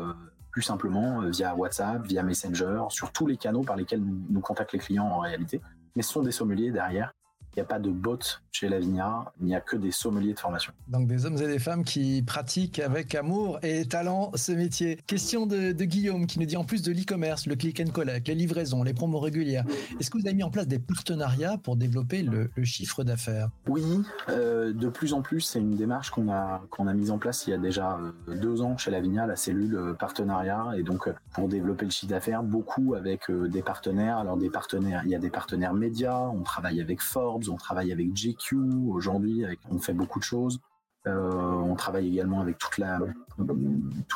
plus 0.56 0.62
simplement 0.62 1.20
euh, 1.20 1.28
via 1.28 1.54
WhatsApp, 1.54 2.06
via 2.06 2.22
Messenger, 2.22 2.84
sur 2.88 3.12
tous 3.12 3.26
les 3.26 3.36
canaux 3.36 3.60
par 3.60 3.76
lesquels 3.76 4.02
nous, 4.02 4.40
contactent 4.40 4.72
les 4.72 4.78
clients 4.78 5.04
en 5.04 5.18
réalité. 5.18 5.60
Mais 5.94 6.00
sont 6.00 6.22
des 6.22 6.32
sommeliers 6.32 6.70
derrière 6.70 7.12
il 7.56 7.60
n'y 7.60 7.62
a 7.62 7.68
pas 7.68 7.78
de 7.78 7.90
bot 7.90 8.18
chez 8.52 8.68
Lavinia, 8.68 9.32
il 9.40 9.46
n'y 9.46 9.54
a 9.54 9.60
que 9.62 9.76
des 9.76 9.90
sommeliers 9.90 10.34
de 10.34 10.38
formation. 10.38 10.72
Donc 10.88 11.06
des 11.08 11.24
hommes 11.24 11.36
et 11.36 11.46
des 11.46 11.58
femmes 11.58 11.84
qui 11.84 12.22
pratiquent 12.22 12.78
avec 12.80 13.14
amour 13.14 13.58
et 13.62 13.86
talent 13.86 14.30
ce 14.34 14.52
métier. 14.52 14.98
Question 15.06 15.46
de, 15.46 15.72
Guillaume 15.72 16.26
qui 16.26 16.38
nous 16.38 16.46
dit 16.46 16.56
en 16.56 16.64
plus 16.64 16.82
de 16.82 16.92
l'e-commerce, 16.92 17.46
le 17.46 17.54
click 17.54 17.80
and 17.80 17.92
collect, 17.92 18.28
les 18.28 18.34
livraisons, 18.34 18.82
les 18.82 18.92
promos 18.92 19.20
régulières, 19.20 19.64
est-ce 19.98 20.10
que 20.10 20.18
vous 20.18 20.26
avez 20.26 20.34
mis 20.34 20.42
en 20.42 20.50
place 20.50 20.66
des 20.66 20.78
partenariats 20.78 21.56
pour 21.56 21.76
développer 21.76 22.22
le, 22.22 22.50
chiffre 22.64 23.04
d'affaires? 23.04 23.48
Oui, 23.68 23.84
euh, 24.28 24.72
de 24.72 24.88
plus 24.88 25.14
en 25.14 25.22
plus, 25.22 25.40
c'est 25.40 25.60
une 25.60 25.76
démarche 25.76 26.10
qu'on 26.10 26.30
a 26.30 26.62
qu'on 26.70 26.88
a 26.88 26.94
mise 26.94 27.10
en 27.10 27.18
place 27.18 27.46
il 27.46 27.50
y 27.50 27.54
a 27.54 27.58
déjà 27.58 27.98
euh, 28.28 28.34
deux 28.34 28.60
ans 28.60 28.76
chez 28.76 28.90
Lavinia, 28.90 29.26
la 29.26 29.36
cellule 29.36 29.76
euh, 29.76 29.94
partenariat, 29.94 30.72
et 30.76 30.82
donc 30.82 31.08
pour 31.32 31.48
développer 31.48 31.86
le 31.86 31.90
chiffre 31.90 32.10
d'affaires, 32.10 32.42
beaucoup 32.42 32.94
avec 32.94 33.30
des 33.30 33.62
partenaires. 33.62 34.18
Alors 34.18 34.36
des 34.36 34.50
partenaires, 34.50 35.02
il 35.04 35.10
y 35.10 35.14
a 35.14 35.18
des 35.18 35.30
partenaires 35.30 35.72
médias, 35.72 36.28
on 36.28 36.42
travaille 36.42 36.80
avec 36.80 37.00
Forbes 37.00 37.45
on 37.48 37.56
travaille 37.56 37.92
avec 37.92 38.14
GQ 38.14 38.56
aujourd'hui, 38.88 39.44
on 39.70 39.78
fait 39.78 39.94
beaucoup 39.94 40.18
de 40.18 40.24
choses. 40.24 40.60
on 41.06 41.74
travaille 41.76 42.08
également 42.08 42.40
avec 42.40 42.58
toute 42.58 42.78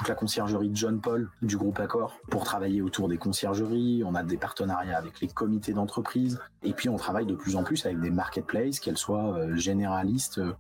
la 0.09 0.15
conciergerie 0.15 0.71
de 0.71 0.77
John 0.77 1.01
Paul 1.01 1.31
du 1.43 1.57
groupe 1.57 1.79
Accor 1.79 2.19
pour 2.31 2.45
travailler 2.45 2.83
autour 2.83 3.09
des 3.09 3.19
conciergeries. 3.19 4.03
On 4.05 4.15
a 4.15 4.23
des 4.23 4.37
partenariats 4.37 4.97
avec 4.97 5.21
les 5.21 5.29
comités 5.29 5.73
d'entreprise. 5.73 6.41
Et 6.63 6.73
puis 6.73 6.89
on 6.89 6.97
travaille 6.97 7.27
de 7.27 7.35
plus 7.35 7.57
en 7.57 7.63
plus 7.63 7.85
avec 7.87 8.01
des 8.01 8.11
marketplaces, 8.11 8.81
qu'elles 8.81 8.99
soient 8.99 9.37
euh, 9.37 9.57
généralistes 9.57 10.39
euh, 10.39 10.53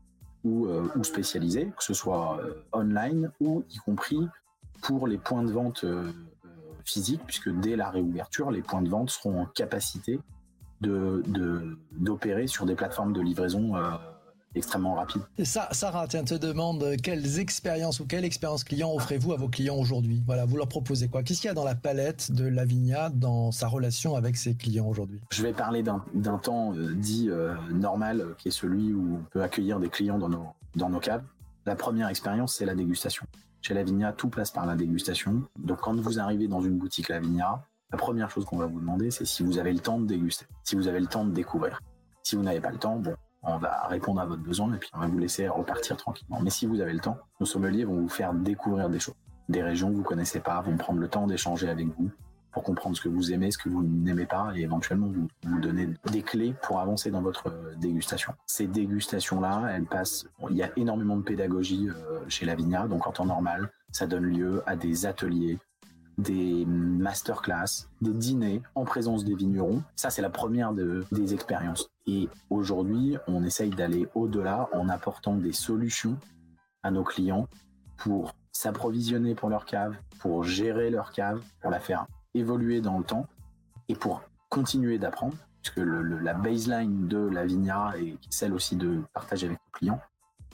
ou, 0.44 0.66
euh, 0.66 0.88
ou 0.96 1.04
spécialisées, 1.04 1.72
que 1.76 1.84
ce 1.84 1.94
soit 1.94 2.40
online 2.72 3.30
ou 3.40 3.64
y 3.70 3.78
compris 3.78 4.26
pour 4.82 5.06
les 5.06 5.18
points 5.18 5.42
de 5.42 5.52
vente 5.52 5.84
physiques, 6.84 7.20
puisque 7.26 7.50
dès 7.60 7.76
la 7.76 7.90
réouverture, 7.90 8.50
les 8.50 8.62
points 8.62 8.80
de 8.80 8.88
vente 8.88 9.10
seront 9.10 9.42
en 9.42 9.46
capacité 9.46 10.18
de 10.80 11.78
d'opérer 11.92 12.46
sur 12.46 12.66
des 12.66 12.74
plateformes 12.74 13.12
de 13.12 13.20
livraison 13.20 13.74
extrêmement 14.54 14.94
rapide. 14.94 15.22
Et 15.38 15.44
ça, 15.44 15.68
Sarah, 15.72 16.06
tiens, 16.08 16.24
te 16.24 16.34
demande 16.34 16.82
euh, 16.82 16.96
quelles 17.02 17.38
expériences 17.38 18.00
ou 18.00 18.06
quelle 18.06 18.24
expérience 18.24 18.64
client 18.64 18.92
offrez-vous 18.92 19.32
à 19.32 19.36
vos 19.36 19.48
clients 19.48 19.76
aujourd'hui? 19.76 20.22
Voilà, 20.26 20.44
vous 20.44 20.56
leur 20.56 20.68
proposez 20.68 21.08
quoi? 21.08 21.22
Qu'est-ce 21.22 21.40
qu'il 21.40 21.48
y 21.48 21.50
a 21.50 21.54
dans 21.54 21.64
la 21.64 21.74
palette 21.74 22.32
de 22.32 22.46
Lavinia 22.46 23.10
dans 23.10 23.52
sa 23.52 23.68
relation 23.68 24.16
avec 24.16 24.36
ses 24.36 24.54
clients 24.54 24.86
aujourd'hui? 24.86 25.20
Je 25.30 25.42
vais 25.42 25.52
parler 25.52 25.82
d'un 25.82 26.38
temps 26.38 26.74
euh, 26.74 26.94
dit 26.94 27.28
euh, 27.30 27.54
normal, 27.72 28.34
qui 28.38 28.48
est 28.48 28.52
celui 28.52 28.92
où 28.92 29.18
on 29.20 29.24
peut 29.30 29.42
accueillir 29.42 29.78
des 29.78 29.88
clients 29.88 30.18
dans 30.18 30.28
nos, 30.28 30.46
dans 30.74 30.88
nos 30.88 31.00
caves. 31.00 31.24
La 31.66 31.76
première 31.76 32.08
expérience, 32.08 32.54
c'est 32.56 32.66
la 32.66 32.74
dégustation. 32.74 33.26
Chez 33.62 33.74
Lavinia, 33.74 34.12
tout 34.12 34.30
passe 34.30 34.50
par 34.50 34.66
la 34.66 34.74
dégustation. 34.74 35.42
Donc 35.58 35.80
quand 35.80 35.94
vous 35.94 36.18
arrivez 36.18 36.48
dans 36.48 36.62
une 36.62 36.78
boutique 36.78 37.10
Lavinia, 37.10 37.62
la 37.92 37.98
première 37.98 38.30
chose 38.30 38.44
qu'on 38.44 38.58
va 38.58 38.66
vous 38.66 38.80
demander, 38.80 39.10
c'est 39.10 39.24
si 39.24 39.42
vous 39.42 39.58
avez 39.58 39.72
le 39.72 39.80
temps 39.80 39.98
de 39.98 40.06
déguster, 40.06 40.46
si 40.62 40.76
vous 40.76 40.88
avez 40.88 41.00
le 41.00 41.06
temps 41.06 41.24
de 41.24 41.32
découvrir. 41.32 41.80
Si 42.22 42.36
vous 42.36 42.42
n'avez 42.42 42.60
pas 42.60 42.70
le 42.70 42.78
temps, 42.78 42.96
bon, 42.96 43.14
on 43.42 43.58
va 43.58 43.86
répondre 43.88 44.20
à 44.20 44.26
votre 44.26 44.42
besoin 44.42 44.72
et 44.74 44.78
puis 44.78 44.90
on 44.94 45.00
va 45.00 45.06
vous 45.06 45.18
laisser 45.18 45.48
repartir 45.48 45.96
tranquillement. 45.96 46.40
Mais 46.40 46.50
si 46.50 46.66
vous 46.66 46.80
avez 46.80 46.92
le 46.92 47.00
temps, 47.00 47.18
nos 47.40 47.46
sommeliers 47.46 47.84
vont 47.84 47.96
vous 47.96 48.08
faire 48.08 48.34
découvrir 48.34 48.90
des 48.90 49.00
choses, 49.00 49.14
des 49.48 49.62
régions 49.62 49.90
que 49.90 49.96
vous 49.96 50.02
connaissez 50.02 50.40
pas, 50.40 50.60
vont 50.60 50.76
prendre 50.76 51.00
le 51.00 51.08
temps 51.08 51.26
d'échanger 51.26 51.68
avec 51.68 51.88
vous 51.88 52.10
pour 52.52 52.62
comprendre 52.62 52.96
ce 52.96 53.02
que 53.02 53.08
vous 53.08 53.32
aimez, 53.32 53.50
ce 53.50 53.58
que 53.58 53.68
vous 53.68 53.82
n'aimez 53.82 54.26
pas 54.26 54.52
et 54.56 54.62
éventuellement 54.62 55.06
vous, 55.06 55.28
vous 55.44 55.60
donner 55.60 55.88
des 56.10 56.22
clés 56.22 56.54
pour 56.62 56.80
avancer 56.80 57.10
dans 57.10 57.22
votre 57.22 57.52
dégustation. 57.76 58.34
Ces 58.46 58.66
dégustations-là, 58.66 59.70
elles 59.72 59.86
passent, 59.86 60.26
il 60.50 60.56
y 60.56 60.62
a 60.62 60.70
énormément 60.76 61.16
de 61.16 61.22
pédagogie 61.22 61.88
euh, 61.88 62.20
chez 62.28 62.46
Lavinia, 62.46 62.88
donc 62.88 63.06
en 63.06 63.12
temps 63.12 63.24
normal, 63.24 63.70
ça 63.92 64.06
donne 64.06 64.24
lieu 64.24 64.62
à 64.66 64.76
des 64.76 65.06
ateliers 65.06 65.58
des 66.20 66.64
masterclass, 66.66 67.88
des 68.00 68.12
dîners 68.12 68.62
en 68.74 68.84
présence 68.84 69.24
des 69.24 69.34
vignerons. 69.34 69.82
Ça, 69.96 70.10
c'est 70.10 70.22
la 70.22 70.30
première 70.30 70.72
des 70.72 71.34
expériences. 71.34 71.90
Et 72.06 72.28
aujourd'hui, 72.48 73.16
on 73.26 73.44
essaye 73.44 73.70
d'aller 73.70 74.08
au-delà 74.14 74.68
en 74.72 74.88
apportant 74.88 75.34
des 75.34 75.52
solutions 75.52 76.16
à 76.82 76.90
nos 76.90 77.04
clients 77.04 77.46
pour 77.96 78.34
s'approvisionner 78.52 79.34
pour 79.34 79.48
leur 79.48 79.64
cave, 79.64 79.96
pour 80.18 80.44
gérer 80.44 80.90
leur 80.90 81.12
cave, 81.12 81.40
pour 81.60 81.70
la 81.70 81.80
faire 81.80 82.06
évoluer 82.34 82.80
dans 82.80 82.98
le 82.98 83.04
temps 83.04 83.26
et 83.88 83.94
pour 83.94 84.22
continuer 84.48 84.98
d'apprendre, 84.98 85.34
puisque 85.62 85.78
la 85.78 86.34
baseline 86.34 87.06
de 87.08 87.18
la 87.18 87.44
Vigna 87.44 87.92
et 87.98 88.16
celle 88.30 88.54
aussi 88.54 88.76
de 88.76 89.02
partager 89.12 89.46
avec 89.46 89.58
nos 89.58 89.72
clients, 89.72 90.00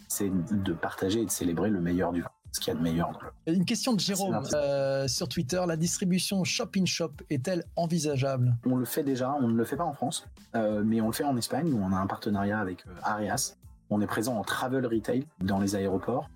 c'est 0.09 0.31
de 0.31 0.73
partager 0.73 1.23
et 1.23 1.25
de 1.25 1.31
célébrer 1.31 1.71
le 1.71 1.81
meilleur 1.81 2.13
du 2.13 2.23
vin 2.23 2.31
ce 2.57 2.61
qu'il 2.61 2.73
y 2.73 2.77
a 2.77 2.79
de 2.79 2.83
meilleur. 2.83 3.19
Une 3.47 3.65
question 3.65 3.93
de 3.93 4.01
Jérôme 4.01 4.43
euh, 4.55 5.07
sur 5.07 5.29
Twitter. 5.29 5.63
La 5.67 5.77
distribution 5.77 6.43
shop-in-shop 6.43 7.13
est-elle 7.31 7.65
envisageable? 7.77 8.57
On 8.65 8.77
le 8.77 8.85
fait 8.85 9.05
déjà, 9.05 9.33
on 9.41 9.49
ne 9.49 9.55
le 9.55 9.65
fait 9.65 9.77
pas 9.77 9.85
en 9.85 9.93
France, 9.93 10.27
euh, 10.55 10.83
mais 10.85 11.01
on 11.01 11.07
le 11.07 11.13
fait 11.13 11.25
en 11.25 11.37
Espagne 11.37 11.73
où 11.73 11.81
on 11.83 11.93
a 11.93 11.97
un 11.97 12.07
partenariat 12.07 12.59
avec 12.59 12.87
euh, 12.87 12.91
Arias. 13.03 13.57
On 13.91 14.01
est 14.01 14.07
présent 14.07 14.37
en 14.37 14.43
travel 14.43 14.87
retail 14.87 15.27
dans 15.41 15.61
les 15.61 15.77
aéroports, 15.77 16.29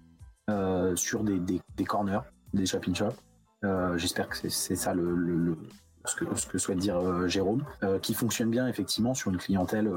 sur 0.96 1.22
des, 1.22 1.84
corners, 1.84 2.20
des 2.54 2.66
shop-in-shop. 2.66 3.12
J'espère 3.96 4.28
que 4.28 4.48
c'est 4.48 4.76
ça 4.76 4.94
le, 4.94 5.56
ce, 6.04 6.16
que, 6.16 6.34
ce, 6.36 6.46
que, 6.46 6.58
souhaite 6.58 6.78
dire 6.78 7.28
Jérôme, 7.28 7.64
qui 8.02 8.14
fonctionne 8.14 8.50
bien 8.50 8.68
effectivement 8.68 9.14
sur 9.14 9.30
une 9.30 9.38
clientèle 9.38 9.90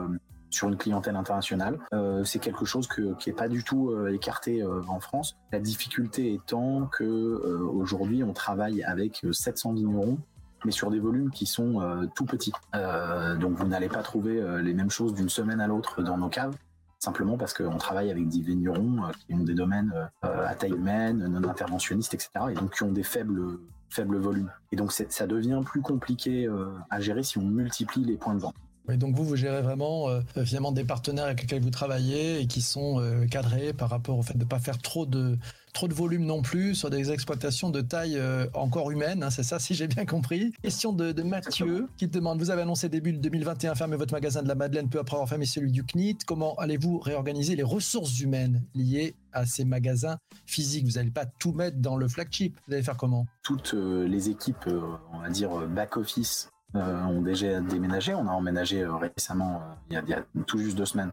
sur 0.54 0.70
une 0.70 0.78
clientèle 0.78 1.16
internationale. 1.16 1.80
Euh, 1.94 2.24
c'est 2.24 2.40
quelque 2.40 2.66
chose 2.66 2.88
qui 2.88 3.30
est 3.30 3.34
pas 3.34 3.50
du 3.50 3.64
tout 3.64 3.90
euh, 3.90 4.14
écarté 4.14 4.62
euh, 4.62 4.82
en 4.88 5.00
France. 5.00 5.36
La 5.52 5.60
difficulté 5.60 6.34
étant 6.34 6.86
que 6.86 7.04
aujourd'hui 7.04 8.24
on 8.24 8.34
travaille 8.34 8.84
avec 8.84 9.26
700 9.32 9.74
vignerons 9.74 10.18
mais 10.66 10.72
sur 10.72 10.90
des 10.90 11.00
volumes 11.00 11.30
qui 11.30 11.46
sont 11.46 12.08
tout 12.16 12.26
petits. 12.26 12.54
donc 12.74 13.58
vous 13.58 13.68
n'allez 13.68 13.90
pas 13.90 14.02
trouver 14.02 14.42
les 14.62 14.74
mêmes 14.74 14.90
choses 14.90 15.14
d'une 15.14 15.28
semaine 15.28 15.60
à 15.60 15.68
l'autre 15.68 16.02
dans 16.02 16.18
nos 16.18 16.30
caves 16.30 16.56
simplement 17.00 17.38
parce 17.38 17.54
qu'on 17.54 17.78
travaille 17.78 18.10
avec 18.10 18.30
des 18.30 18.40
vignerons 18.40 19.02
qui 19.28 19.34
ont 19.34 19.44
des 19.44 19.56
domaines 19.56 19.94
à 20.22 20.56
taille 20.56 20.72
humaine, 20.72 21.28
non 21.28 21.48
interventionnistes, 21.50 22.14
etc. 22.14 22.30
et 22.52 22.54
donc 22.54 22.76
qui 22.76 22.84
ont 22.84 22.94
des 22.94 23.04
faibles 23.04 23.60
volumes. 23.98 24.52
Et 24.72 24.78
donc 24.78 24.94
ça 24.94 25.28
devient 25.28 25.62
plus 25.66 25.82
compliqué 25.82 26.50
à 26.90 27.00
gérer 27.02 27.24
si 27.24 27.38
on 27.38 27.46
multiplie 27.46 28.06
les 28.06 28.16
points 28.16 28.36
de 28.36 28.40
vente 28.40 28.56
donc 28.90 29.16
vous, 29.16 29.24
vous 29.24 29.36
gérez 29.36 29.62
vraiment 29.62 30.10
euh, 30.10 30.22
finalement 30.46 30.72
des 30.72 30.84
partenaires 30.84 31.26
avec 31.26 31.42
lesquels 31.42 31.62
vous 31.62 31.70
travaillez 31.70 32.42
et 32.42 32.48
qui 32.48 32.62
sont 32.62 33.00
euh, 33.00 33.26
cadrés 33.28 33.74
par 33.74 33.90
rapport 33.90 34.18
au 34.18 34.24
fait 34.24 34.34
de 34.34 34.44
ne 34.44 34.50
pas 34.50 34.60
faire 34.60 34.78
trop 34.78 35.06
de 35.06 35.38
trop 35.72 35.88
de 35.88 35.94
volume 35.94 36.26
non 36.26 36.44
plus 36.44 36.76
sur 36.76 36.92
des 36.92 37.12
exploitations 37.12 37.72
de 37.72 37.82
taille 37.82 38.18
euh, 38.18 38.46
encore 38.54 38.92
humaine. 38.92 39.24
Hein, 39.24 39.32
c'est 39.32 39.42
ça, 39.42 39.58
si 39.58 39.74
j'ai 39.74 39.88
bien 39.88 40.06
compris. 40.06 40.54
Question 40.62 40.94
de, 40.94 41.24
Mathieu 41.24 41.88
qui 41.98 42.08
te 42.10 42.14
demande 42.14 42.38
vous 42.38 42.52
avez 42.52 42.62
annoncé 42.62 42.90
début 42.90 43.14
2021 43.14 43.74
fermer 43.74 43.96
votre 43.96 44.14
magasin 44.14 44.44
de 44.44 44.48
la 44.48 44.56
Madeleine 44.56 44.90
peu 44.90 45.00
après 45.00 45.16
avoir 45.16 45.30
fermé 45.30 45.46
celui 45.46 45.72
du 45.72 45.84
CNIT. 45.84 46.20
Comment 46.28 46.54
allez-vous 46.56 47.00
réorganiser 47.00 47.56
les 47.56 47.64
ressources 47.64 48.20
humaines 48.20 48.62
liées 48.76 49.16
à 49.32 49.46
ces 49.46 49.64
magasins 49.66 50.18
physiques? 50.46 50.86
Vous 50.86 50.94
n'allez 50.94 51.12
pas 51.12 51.26
tout 51.26 51.54
mettre 51.54 51.78
dans 51.78 51.96
le 51.96 52.08
flagship. 52.08 52.60
Vous 52.68 52.74
allez 52.74 52.84
faire 52.84 52.98
comment? 52.98 53.26
Toutes 53.42 53.74
les 53.74 54.30
équipes, 54.30 54.70
on 55.14 55.20
va 55.20 55.30
dire 55.30 55.50
back 55.68 55.98
office 55.98 56.50
euh, 56.50 56.53
ont 56.76 57.22
déjà 57.22 57.60
déménagé. 57.62 58.14
On 58.14 58.28
a 58.28 58.32
emménagé 58.32 58.82
euh, 58.82 58.96
récemment, 58.96 59.62
euh, 59.92 60.02
il 60.04 60.10
y, 60.10 60.14
a, 60.14 60.24
tout 60.46 60.58
juste 60.58 60.78
deux 60.78 60.86
semaines, 60.86 61.12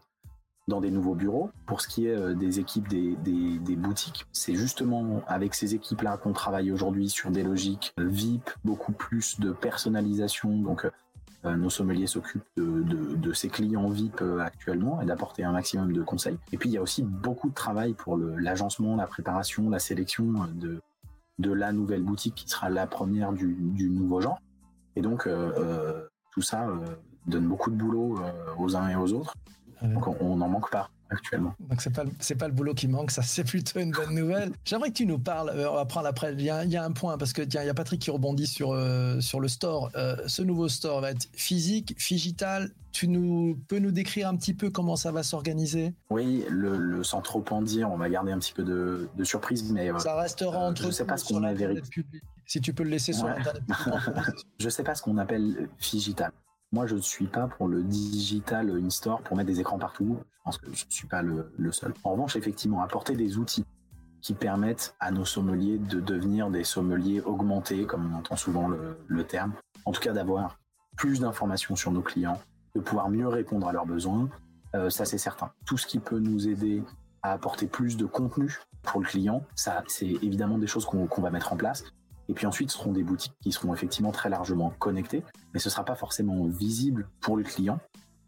dans 0.69 0.81
des 0.81 0.91
nouveaux 0.91 1.15
bureaux. 1.15 1.51
Pour 1.67 1.81
ce 1.81 1.89
qui 1.89 2.07
est 2.07 2.35
des 2.35 2.61
équipes 2.61 2.89
des, 2.89 3.77
boutiques, 3.77 4.27
c'est 4.33 4.55
justement 4.55 5.23
avec 5.27 5.55
ces 5.55 5.75
équipes-là 5.75 6.17
qu'on 6.17 6.33
travaille 6.33 6.71
aujourd'hui 6.71 7.09
sur 7.09 7.31
des 7.31 7.43
logiques 7.43 7.93
VIP, 7.99 8.49
beaucoup 8.65 8.93
plus 8.93 9.41
de 9.41 9.53
personnalisation. 9.53 10.51
Donc, 10.51 10.87
nos 11.43 11.71
sommeliers 11.71 12.07
s'occupent 12.07 12.45
de, 12.57 13.33
ces 13.33 13.49
clients 13.49 13.89
VIP 13.89 14.23
actuellement 14.41 15.01
et 15.01 15.07
d'apporter 15.07 15.43
un 15.43 15.53
maximum 15.53 15.93
de 15.93 16.03
conseils. 16.03 16.39
Et 16.53 16.57
puis, 16.57 16.69
il 16.69 16.73
y 16.73 16.79
a 16.79 16.83
aussi 16.83 17.03
beaucoup 17.03 17.49
de 17.49 17.55
travail 17.55 17.95
pour 17.95 18.17
l'agencement, 18.17 18.95
la 18.95 19.09
préparation, 19.09 19.71
la 19.71 19.81
sélection 19.81 20.47
de, 20.55 20.81
la 21.53 21.73
nouvelle 21.73 22.03
boutique 22.03 22.37
qui 22.37 22.49
sera 22.49 22.71
la 22.71 22.87
première 22.87 23.33
du 23.33 23.89
nouveau 23.91 24.21
genre. 24.21 24.39
Et 24.97 25.03
donc, 25.03 25.27
euh, 25.27 25.53
euh, 25.57 26.09
tout 26.33 26.43
ça 26.43 26.69
euh, 26.69 26.77
donne 27.27 27.47
beaucoup 27.47 27.71
de 27.71 27.77
boulot 27.77 28.21
aux 28.59 28.77
uns 28.77 28.89
et 28.89 28.97
aux 28.97 29.13
autres. 29.13 29.35
Donc, 29.83 30.07
on 30.21 30.37
n'en 30.37 30.49
manque 30.49 30.71
pas 30.71 30.91
actuellement. 31.13 31.55
Donc 31.59 31.81
c'est 31.81 31.93
pas 31.93 32.05
c'est 32.21 32.37
pas 32.37 32.47
le 32.47 32.55
boulot 32.55 32.73
qui 32.73 32.87
manque, 32.87 33.11
ça 33.11 33.23
c'est 33.23 33.43
plutôt 33.43 33.81
une 33.81 33.91
bonne 33.91 34.15
nouvelle. 34.15 34.53
J'aimerais 34.65 34.91
que 34.91 34.95
tu 34.95 35.07
nous 35.07 35.19
parles. 35.19 35.51
on 35.57 35.75
va 35.75 35.85
prendre 35.85 36.07
après. 36.07 36.35
Il 36.35 36.43
y 36.43 36.51
a, 36.51 36.65
il 36.65 36.71
y 36.71 36.77
a 36.77 36.85
un 36.85 36.93
point 36.93 37.19
parce 37.19 37.33
que 37.33 37.43
tiens, 37.43 37.63
il 37.63 37.67
y 37.67 37.71
a 37.71 37.75
Patrick 37.75 38.01
qui 38.01 38.13
rebondit 38.13 38.47
sur 38.47 38.79
sur 39.21 39.41
le 39.41 39.49
store. 39.49 39.91
ce 40.27 40.43
nouveau 40.43 40.69
store 40.69 41.01
va 41.01 41.11
être 41.11 41.29
physique, 41.33 41.97
digital. 41.99 42.71
Tu 42.93 43.09
nous 43.09 43.59
peux 43.69 43.79
nous 43.79 43.91
décrire 43.91 44.29
un 44.29 44.37
petit 44.37 44.55
peu 44.55 44.71
comment 44.71 44.97
ça 44.97 45.11
va 45.11 45.23
s'organiser? 45.23 45.95
Oui, 46.11 46.45
le, 46.49 47.03
sans 47.03 47.23
trop 47.23 47.45
en 47.51 47.63
dire, 47.63 47.91
on 47.91 47.97
va 47.97 48.09
garder 48.09 48.33
un 48.33 48.39
petit 48.39 48.53
peu 48.53 48.63
de, 48.63 49.09
surprise, 49.25 49.73
mais 49.73 49.91
ça 49.99 50.15
restera 50.15 50.59
entre. 50.59 50.83
je 50.83 50.91
sais 50.91 51.05
pas 51.07 51.17
ce 51.17 51.25
qu'on 51.25 51.43
a 51.43 51.53
vérifié. 51.53 52.05
Si 52.51 52.61
tu 52.61 52.75
peux 52.75 52.83
le 52.83 52.91
laisser 52.91 53.13
sur 53.13 53.29
Internet. 53.29 53.63
je 54.59 54.69
sais 54.69 54.83
pas 54.83 54.97
ce 54.97 55.03
qu'on 55.03 55.19
appelle 55.19 55.69
digital. 55.81 56.33
Moi, 56.73 56.89
je 56.89 56.97
ne 56.97 57.01
suis 57.01 57.29
pas 57.29 57.47
pour 57.47 57.69
le 57.69 57.85
digital 57.85 58.69
in-store 58.71 59.23
pour 59.23 59.37
mettre 59.37 59.47
des 59.47 59.61
écrans 59.61 59.79
partout. 59.79 60.19
Je 60.19 60.43
pense 60.43 60.59
que 60.59 60.67
je 60.67 60.85
ne 60.85 60.91
suis 60.91 61.07
pas 61.07 61.23
le, 61.23 61.71
seul. 61.71 61.95
En 62.03 62.11
revanche, 62.11 62.35
effectivement, 62.35 62.83
apporter 62.83 63.15
des 63.15 63.39
outils 63.39 63.65
qui 64.21 64.35
permettent 64.35 64.97
à 64.99 65.13
nos 65.13 65.25
sommeliers 65.25 65.79
de 65.79 66.01
devenir 66.01 66.51
des 66.51 66.65
sommeliers 66.65 67.21
augmentés, 67.21 67.87
comme 67.87 68.13
on 68.13 68.19
entend 68.19 68.35
souvent 68.35 68.67
le, 68.67 69.25
terme. 69.25 69.53
En 69.85 69.93
tout 69.93 70.01
cas, 70.01 70.13
d'avoir 70.13 70.59
plus 70.97 71.21
d'informations 71.21 71.77
sur 71.77 71.93
nos 71.93 72.03
clients, 72.03 72.41
de 72.75 72.81
pouvoir 72.81 73.11
mieux 73.11 73.29
répondre 73.29 73.69
à 73.69 73.73
leurs 73.73 73.87
besoins. 73.87 74.29
Euh, 74.75 74.91
ça, 74.91 75.05
c'est 75.05 75.19
certain. 75.19 75.53
Tout 75.67 75.79
ce 75.79 75.87
qui 75.87 76.01
peut 76.01 76.19
nous 76.19 76.49
aider 76.49 76.83
à 77.23 77.31
apporter 77.31 77.69
plus 77.69 77.97
de 77.97 78.07
contenu 78.07 78.59
pour 78.83 79.01
le 79.01 79.07
client, 79.07 79.45
ça, 79.55 79.85
c'est 79.87 80.19
évidemment 80.21 80.59
des 80.59 80.67
choses 80.67 80.85
qu'on 80.85 81.23
va 81.23 81.31
mettre 81.31 81.53
en 81.53 81.57
place. 81.57 81.85
Et 82.31 82.33
puis 82.33 82.47
ensuite, 82.47 82.71
ce 82.71 82.79
seront 82.79 82.93
des 82.93 83.03
boutiques 83.03 83.35
qui 83.43 83.51
seront 83.51 83.75
effectivement 83.75 84.13
très 84.13 84.29
largement 84.29 84.73
connectées, 84.79 85.25
mais 85.53 85.59
ce 85.59 85.69
ne 85.69 85.73
sera 85.73 85.85
pas 85.85 85.97
forcément 85.97 86.47
visible 86.47 87.09
pour 87.21 87.37
le 87.37 87.43
client. 87.43 87.81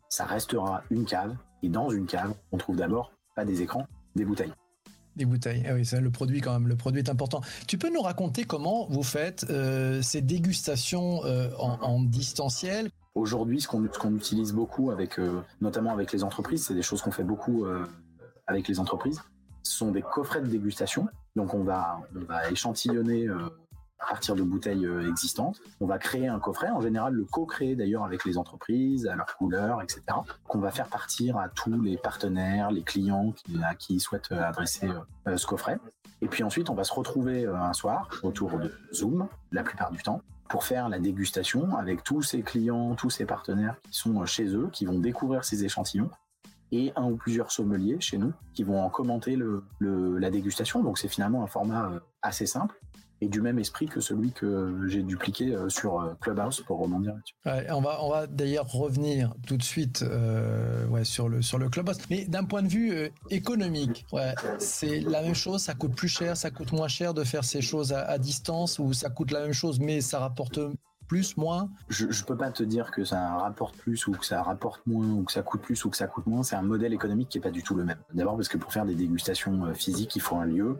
Ça 0.08 0.24
restera 0.24 0.82
une 0.90 1.04
cave, 1.04 1.36
et 1.62 1.68
dans 1.68 1.88
une 1.88 2.06
cave, 2.06 2.34
on 2.50 2.58
trouve 2.58 2.74
d'abord 2.74 3.12
pas 3.36 3.44
des 3.44 3.62
écrans, 3.62 3.86
des 4.16 4.24
bouteilles. 4.24 4.52
Des 5.14 5.24
bouteilles, 5.24 5.64
ah 5.68 5.74
oui, 5.74 5.86
c'est 5.86 6.00
le 6.00 6.10
produit 6.10 6.40
quand 6.40 6.52
même. 6.52 6.66
Le 6.66 6.74
produit 6.74 7.00
est 7.00 7.10
important. 7.10 7.42
Tu 7.68 7.78
peux 7.78 7.92
nous 7.92 8.00
raconter 8.00 8.42
comment 8.42 8.88
vous 8.88 9.04
faites 9.04 9.46
euh, 9.50 10.02
ces 10.02 10.20
dégustations 10.20 11.24
euh, 11.24 11.50
en, 11.60 12.02
distanciel? 12.02 12.90
Aujourd'hui, 13.14 13.60
ce 13.60 13.68
qu'on 13.68 13.84
utilise 14.16 14.52
beaucoup, 14.52 14.90
avec, 14.90 15.20
euh, 15.20 15.42
notamment 15.60 15.92
avec 15.92 16.10
les 16.10 16.24
entreprises, 16.24 16.66
c'est 16.66 16.74
des 16.74 16.82
choses 16.82 17.02
qu'on 17.02 17.12
fait 17.12 17.22
beaucoup 17.22 17.66
avec 18.48 18.66
les 18.66 18.80
entreprises 18.80 19.22
Ce 19.62 19.76
sont 19.76 19.92
des 19.92 20.02
coffrets 20.02 20.40
de 20.40 20.48
dégustation. 20.48 21.06
Donc 21.36 21.54
on 21.54 21.62
va, 21.62 22.00
on 22.16 22.24
va 22.24 22.50
échantillonner 22.50 23.28
à 24.02 24.08
partir 24.08 24.34
de 24.34 24.42
bouteilles 24.42 24.88
existantes. 25.08 25.60
On 25.80 25.86
va 25.86 25.98
créer 25.98 26.28
un 26.28 26.38
coffret, 26.38 26.70
en 26.70 26.80
général 26.80 27.14
le 27.14 27.24
co-créer 27.24 27.76
d'ailleurs 27.76 28.04
avec 28.04 28.24
les 28.24 28.38
entreprises, 28.38 29.06
à 29.06 29.14
leur 29.14 29.36
couleur, 29.36 29.82
etc. 29.82 30.02
Qu'on 30.46 30.58
va 30.58 30.70
faire 30.70 30.88
partir 30.88 31.36
à 31.38 31.48
tous 31.48 31.80
les 31.80 31.96
partenaires, 31.96 32.70
les 32.70 32.82
clients 32.82 33.32
qui, 33.32 33.62
à 33.62 33.74
qui 33.74 34.00
souhaitent 34.00 34.32
adresser 34.32 34.88
ce 35.26 35.46
coffret. 35.46 35.78
Et 36.20 36.28
puis 36.28 36.44
ensuite, 36.44 36.70
on 36.70 36.74
va 36.74 36.84
se 36.84 36.92
retrouver 36.92 37.46
un 37.46 37.72
soir 37.72 38.08
autour 38.22 38.58
de 38.58 38.72
Zoom, 38.92 39.28
la 39.50 39.62
plupart 39.62 39.90
du 39.90 40.02
temps, 40.02 40.22
pour 40.52 40.64
faire 40.64 40.90
la 40.90 40.98
dégustation 40.98 41.76
avec 41.76 42.04
tous 42.04 42.20
ces 42.20 42.42
clients, 42.42 42.94
tous 42.94 43.08
ces 43.08 43.24
partenaires 43.24 43.76
qui 43.90 43.98
sont 43.98 44.24
chez 44.26 44.46
eux, 44.54 44.68
qui 44.70 44.84
vont 44.84 44.98
découvrir 44.98 45.44
ces 45.44 45.64
échantillons 45.64 46.10
et 46.72 46.92
un 46.94 47.04
ou 47.04 47.16
plusieurs 47.16 47.50
sommeliers 47.50 47.98
chez 48.00 48.18
nous 48.18 48.34
qui 48.52 48.62
vont 48.62 48.82
en 48.82 48.90
commenter 48.90 49.38
la 49.80 50.30
dégustation. 50.30 50.82
Donc 50.82 50.98
c'est 50.98 51.08
finalement 51.08 51.42
un 51.42 51.46
format 51.46 51.90
euh, 51.90 52.00
assez 52.20 52.44
simple 52.44 52.78
et 53.22 53.28
du 53.28 53.40
même 53.40 53.60
esprit 53.60 53.86
que 53.86 54.00
celui 54.00 54.32
que 54.32 54.88
j'ai 54.88 55.04
dupliqué 55.04 55.54
euh, 55.54 55.68
sur 55.68 56.00
euh, 56.00 56.12
Clubhouse 56.20 56.60
pour 56.66 56.80
rebondir 56.80 57.14
là-dessus. 57.14 57.70
on 57.70 57.80
va, 57.80 58.02
on 58.02 58.10
va 58.10 58.26
d'ailleurs 58.26 58.66
revenir 58.66 59.32
tout 59.46 59.56
de 59.56 59.62
suite 59.62 60.02
euh, 60.02 60.88
ouais, 60.88 61.04
sur, 61.04 61.28
le, 61.28 61.40
sur 61.40 61.56
le 61.56 61.68
Clubhouse. 61.68 61.98
Mais 62.10 62.24
d'un 62.24 62.42
point 62.42 62.62
de 62.62 62.68
vue 62.68 63.12
économique, 63.30 64.04
ouais, 64.12 64.34
c'est 64.58 64.98
la 65.00 65.22
même 65.22 65.36
chose, 65.36 65.62
ça 65.62 65.74
coûte 65.74 65.94
plus 65.94 66.08
cher, 66.08 66.36
ça 66.36 66.50
coûte 66.50 66.72
moins 66.72 66.88
cher 66.88 67.14
de 67.14 67.22
faire 67.22 67.44
ces 67.44 67.62
choses 67.62 67.92
à, 67.92 68.18
distance 68.18 68.80
ou 68.80 68.92
ça 68.92 69.08
coûte 69.08 69.30
la 69.30 69.40
même 69.40 69.52
chose 69.52 69.78
mais 69.78 70.00
ça 70.00 70.18
rapporte 70.18 70.58
plus, 71.06 71.36
moins? 71.36 71.70
Je 71.88 72.06
ne 72.06 72.26
peux 72.26 72.36
pas 72.36 72.50
te 72.50 72.62
dire 72.62 72.90
que 72.90 73.04
ça 73.04 73.36
rapporte 73.36 73.76
plus 73.76 74.06
ou 74.06 74.12
que 74.12 74.26
ça 74.26 74.42
rapporte 74.42 74.84
moins 74.86 75.10
ou 75.10 75.22
que 75.22 75.32
ça 75.32 75.42
coûte 75.42 75.60
plus 75.60 75.84
ou 75.84 75.90
que 75.90 75.96
ça 75.96 76.06
coûte 76.08 76.26
moins. 76.26 76.42
C'est 76.42 76.56
un 76.56 76.62
modèle 76.62 76.92
économique 76.92 77.28
qui 77.28 77.38
n'est 77.38 77.42
pas 77.42 77.50
du 77.50 77.62
tout 77.62 77.74
le 77.74 77.84
même. 77.84 77.98
D'abord 78.14 78.34
parce 78.36 78.48
que 78.48 78.58
pour 78.58 78.72
faire 78.72 78.86
des 78.86 78.94
dégustations 78.94 79.72
physiques, 79.74 80.16
il 80.16 80.22
faut 80.22 80.36
un 80.36 80.46
lieu. 80.46 80.78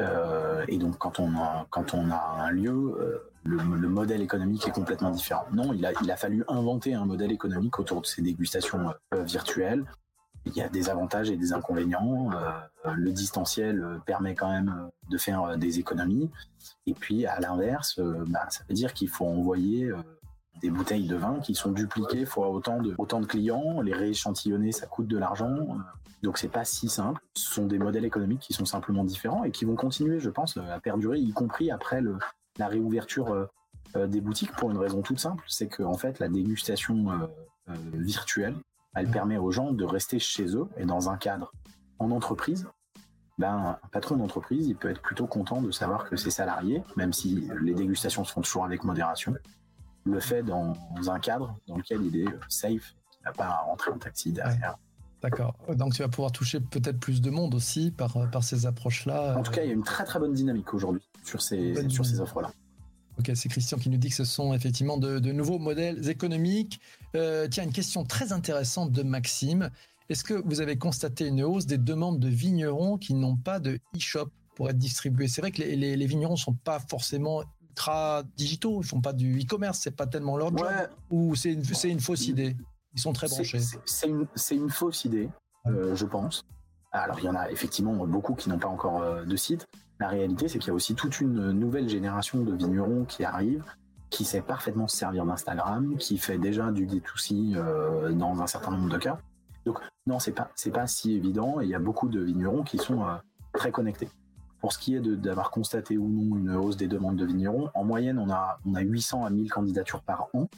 Euh, 0.00 0.64
et 0.68 0.78
donc 0.78 0.98
quand 0.98 1.20
on 1.20 1.34
a, 1.36 1.66
quand 1.70 1.94
on 1.94 2.10
a 2.10 2.36
un 2.40 2.50
lieu, 2.50 2.70
euh, 2.70 3.18
le, 3.44 3.88
modèle 3.88 4.20
économique 4.20 4.66
est 4.66 4.72
complètement 4.72 5.10
différent. 5.10 5.46
Non, 5.52 5.72
il 5.72 5.86
a, 5.86 5.92
il 6.02 6.10
a 6.10 6.16
fallu 6.16 6.44
inventer 6.48 6.94
un 6.94 7.06
modèle 7.06 7.32
économique 7.32 7.78
autour 7.78 8.02
de 8.02 8.06
ces 8.06 8.22
dégustations 8.22 8.92
euh, 9.14 9.22
virtuelles. 9.22 9.84
Il 10.44 10.54
y 10.54 10.62
a 10.62 10.68
des 10.68 10.90
avantages 10.90 11.30
et 11.30 11.36
des 11.36 11.52
inconvénients. 11.52 12.30
le 12.94 13.10
distanciel 13.10 13.84
permet 14.06 14.36
quand 14.36 14.48
même 14.48 14.90
de 15.10 15.18
faire 15.18 15.58
des 15.58 15.80
économies. 15.80 16.30
Et 16.86 16.94
puis 16.94 17.26
à 17.26 17.40
l'inverse, 17.40 17.98
bah, 18.28 18.46
ça 18.48 18.62
veut 18.68 18.74
dire 18.74 18.92
qu'il 18.92 19.08
faut 19.08 19.26
envoyer 19.26 19.90
des 20.60 20.70
bouteilles 20.70 21.08
de 21.08 21.16
vin 21.16 21.40
qui 21.40 21.56
sont 21.56 21.72
dupliquées 21.72 22.26
fois 22.26 22.48
autant 22.50 22.80
de, 22.80 22.94
autant 22.96 23.20
de 23.20 23.26
clients. 23.26 23.80
Les 23.80 23.92
rééchantillonner, 23.92 24.70
ça 24.70 24.86
coûte 24.86 25.08
de 25.08 25.18
l'argent. 25.18 25.78
Donc 26.26 26.38
c'est 26.38 26.48
pas 26.48 26.64
si 26.64 26.88
simple. 26.88 27.22
Ce 27.34 27.54
sont 27.54 27.66
des 27.66 27.78
modèles 27.78 28.04
économiques 28.04 28.40
qui 28.40 28.52
sont 28.52 28.64
simplement 28.64 29.04
différents 29.04 29.44
et 29.44 29.52
qui 29.52 29.64
vont 29.64 29.76
continuer, 29.76 30.18
je 30.18 30.28
pense, 30.28 30.56
à 30.56 30.80
perdurer, 30.80 31.20
y 31.20 31.30
compris 31.30 31.70
après 31.70 32.00
le, 32.00 32.18
la 32.58 32.66
réouverture 32.66 33.30
euh, 33.30 33.46
euh, 33.94 34.08
des 34.08 34.20
boutiques 34.20 34.50
pour 34.56 34.72
une 34.72 34.76
raison 34.76 35.02
toute 35.02 35.20
simple, 35.20 35.44
c'est 35.46 35.68
que 35.68 35.84
en 35.84 35.96
fait 35.96 36.18
la 36.18 36.28
dégustation 36.28 37.12
euh, 37.68 37.74
virtuelle, 37.92 38.56
elle 38.96 39.08
permet 39.08 39.36
aux 39.36 39.52
gens 39.52 39.70
de 39.70 39.84
rester 39.84 40.18
chez 40.18 40.56
eux 40.56 40.66
et 40.76 40.84
dans 40.84 41.10
un 41.10 41.16
cadre 41.16 41.52
en 42.00 42.10
entreprise. 42.10 42.66
Ben, 43.38 43.78
un 43.84 43.88
patron 43.92 44.16
d'entreprise, 44.16 44.66
il 44.66 44.74
peut 44.74 44.90
être 44.90 45.02
plutôt 45.02 45.28
content 45.28 45.62
de 45.62 45.70
savoir 45.70 46.10
que 46.10 46.16
ses 46.16 46.30
salariés, 46.30 46.82
même 46.96 47.12
si 47.12 47.48
les 47.62 47.74
dégustations 47.74 48.24
se 48.24 48.32
font 48.32 48.40
toujours 48.40 48.64
avec 48.64 48.82
modération, 48.82 49.32
le 50.02 50.18
fait 50.18 50.42
dans 50.42 50.74
un 51.06 51.20
cadre 51.20 51.54
dans 51.68 51.76
lequel 51.76 52.02
il 52.02 52.16
est 52.16 52.34
safe, 52.48 52.96
il 53.20 53.24
n'a 53.26 53.32
pas 53.32 53.46
à 53.46 53.58
rentrer 53.58 53.92
en 53.92 53.98
taxi 53.98 54.32
derrière. 54.32 54.76
D'accord. 55.22 55.56
Donc 55.74 55.94
tu 55.94 56.02
vas 56.02 56.08
pouvoir 56.08 56.32
toucher 56.32 56.60
peut-être 56.60 56.98
plus 56.98 57.20
de 57.20 57.30
monde 57.30 57.54
aussi 57.54 57.90
par, 57.90 58.30
par 58.30 58.44
ces 58.44 58.66
approches-là. 58.66 59.36
En 59.38 59.42
tout 59.42 59.52
cas, 59.52 59.62
il 59.62 59.68
y 59.68 59.70
a 59.70 59.74
une 59.74 59.82
très 59.82 60.04
très 60.04 60.18
bonne 60.18 60.34
dynamique 60.34 60.72
aujourd'hui 60.74 61.02
sur 61.24 61.42
ces, 61.42 61.88
sur 61.88 62.04
ces 62.04 62.20
offres-là. 62.20 62.52
Ok, 63.18 63.30
c'est 63.34 63.48
Christian 63.48 63.78
qui 63.78 63.88
nous 63.88 63.96
dit 63.96 64.10
que 64.10 64.14
ce 64.14 64.24
sont 64.24 64.52
effectivement 64.52 64.98
de, 64.98 65.32
nouveaux 65.32 65.58
modèles 65.58 66.08
économiques. 66.08 66.80
Euh, 67.14 67.48
tiens, 67.48 67.64
une 67.64 67.72
question 67.72 68.04
très 68.04 68.32
intéressante 68.32 68.92
de 68.92 69.02
Maxime. 69.02 69.70
Est-ce 70.10 70.22
que 70.22 70.34
vous 70.34 70.60
avez 70.60 70.76
constaté 70.76 71.26
une 71.26 71.42
hausse 71.42 71.66
des 71.66 71.78
demandes 71.78 72.20
de 72.20 72.28
vignerons 72.28 72.98
qui 72.98 73.14
n'ont 73.14 73.36
pas 73.36 73.58
de 73.58 73.80
e-shop 73.96 74.28
pour 74.54 74.68
être 74.68 74.78
distribués? 74.78 75.28
C'est 75.28 75.40
vrai 75.40 75.50
que 75.50 75.62
les, 75.62 75.96
les, 75.96 76.06
vignerons 76.06 76.34
ne 76.34 76.38
sont 76.38 76.52
pas 76.52 76.78
forcément 76.78 77.42
ultra 77.62 78.22
digitaux, 78.36 78.82
ils 78.82 78.86
font 78.86 79.00
pas 79.00 79.14
du 79.14 79.40
e-commerce, 79.40 79.80
c'est 79.82 79.96
pas 79.96 80.06
tellement 80.06 80.36
leur 80.36 80.56
job, 80.56 80.68
ou 81.10 81.34
c'est 81.34 81.52
une, 81.52 81.62
une 81.84 82.00
fausse 82.00 82.28
idée? 82.28 82.54
Ils 82.96 83.00
sont 83.00 83.12
très 83.12 83.28
branchés. 83.28 83.60
C'est 83.84 84.56
une, 84.56 84.70
fausse 84.70 85.04
idée, 85.04 85.28
euh, 85.66 85.94
je 85.94 86.06
pense. 86.06 86.42
Alors, 86.92 87.18
il 87.20 87.26
y 87.26 87.28
en 87.28 87.34
a 87.34 87.50
effectivement 87.50 87.94
beaucoup 88.06 88.34
qui 88.34 88.48
n'ont 88.48 88.58
pas 88.58 88.68
encore 88.68 89.02
euh, 89.02 89.24
de 89.24 89.36
site. 89.36 89.66
La 90.00 90.08
réalité, 90.08 90.48
c'est 90.48 90.58
qu'il 90.58 90.68
y 90.68 90.70
a 90.70 90.74
aussi 90.74 90.94
toute 90.94 91.20
une 91.20 91.52
nouvelle 91.52 91.88
génération 91.90 92.42
de 92.42 92.54
vignerons 92.54 93.04
qui 93.04 93.24
arrive, 93.24 93.64
qui 94.08 94.24
sait 94.24 94.40
parfaitement 94.40 94.88
se 94.88 94.96
servir 94.96 95.26
d'Instagram, 95.26 95.96
qui 95.98 96.16
fait 96.16 96.38
déjà 96.38 96.72
du 96.72 96.86
D2C 96.86 97.54
euh, 97.54 98.12
dans 98.12 98.40
un 98.40 98.46
certain 98.46 98.70
nombre 98.70 98.88
de 98.88 98.98
cas. 98.98 99.18
Donc, 99.66 99.78
non, 100.06 100.18
c'est 100.18 100.32
pas, 100.32 100.50
pas 100.72 100.86
si 100.86 101.14
évident. 101.14 101.60
Et 101.60 101.64
il 101.64 101.70
y 101.70 101.74
a 101.74 101.78
beaucoup 101.78 102.08
de 102.08 102.20
vignerons 102.20 102.62
qui 102.62 102.78
sont 102.78 103.04
très 103.52 103.72
connectés. 103.72 104.08
Pour 104.60 104.72
ce 104.72 104.78
qui 104.78 104.94
est 104.94 105.00
d'avoir 105.00 105.50
constaté 105.50 105.98
ou 105.98 106.08
non 106.08 106.36
une 106.36 106.56
hausse 106.56 106.78
des 106.78 106.88
demandes 106.88 107.16
de 107.16 107.26
vignerons, 107.26 107.68
en 107.74 107.84
moyenne, 107.84 108.18
on 108.18 108.30
a, 108.30 108.58
on 108.64 108.74
a 108.74 108.80
800 108.80 109.24
à 109.24 109.30
1000 109.30 109.50
candidatures 109.50 110.02
par 110.02 110.28
an. 110.32 110.48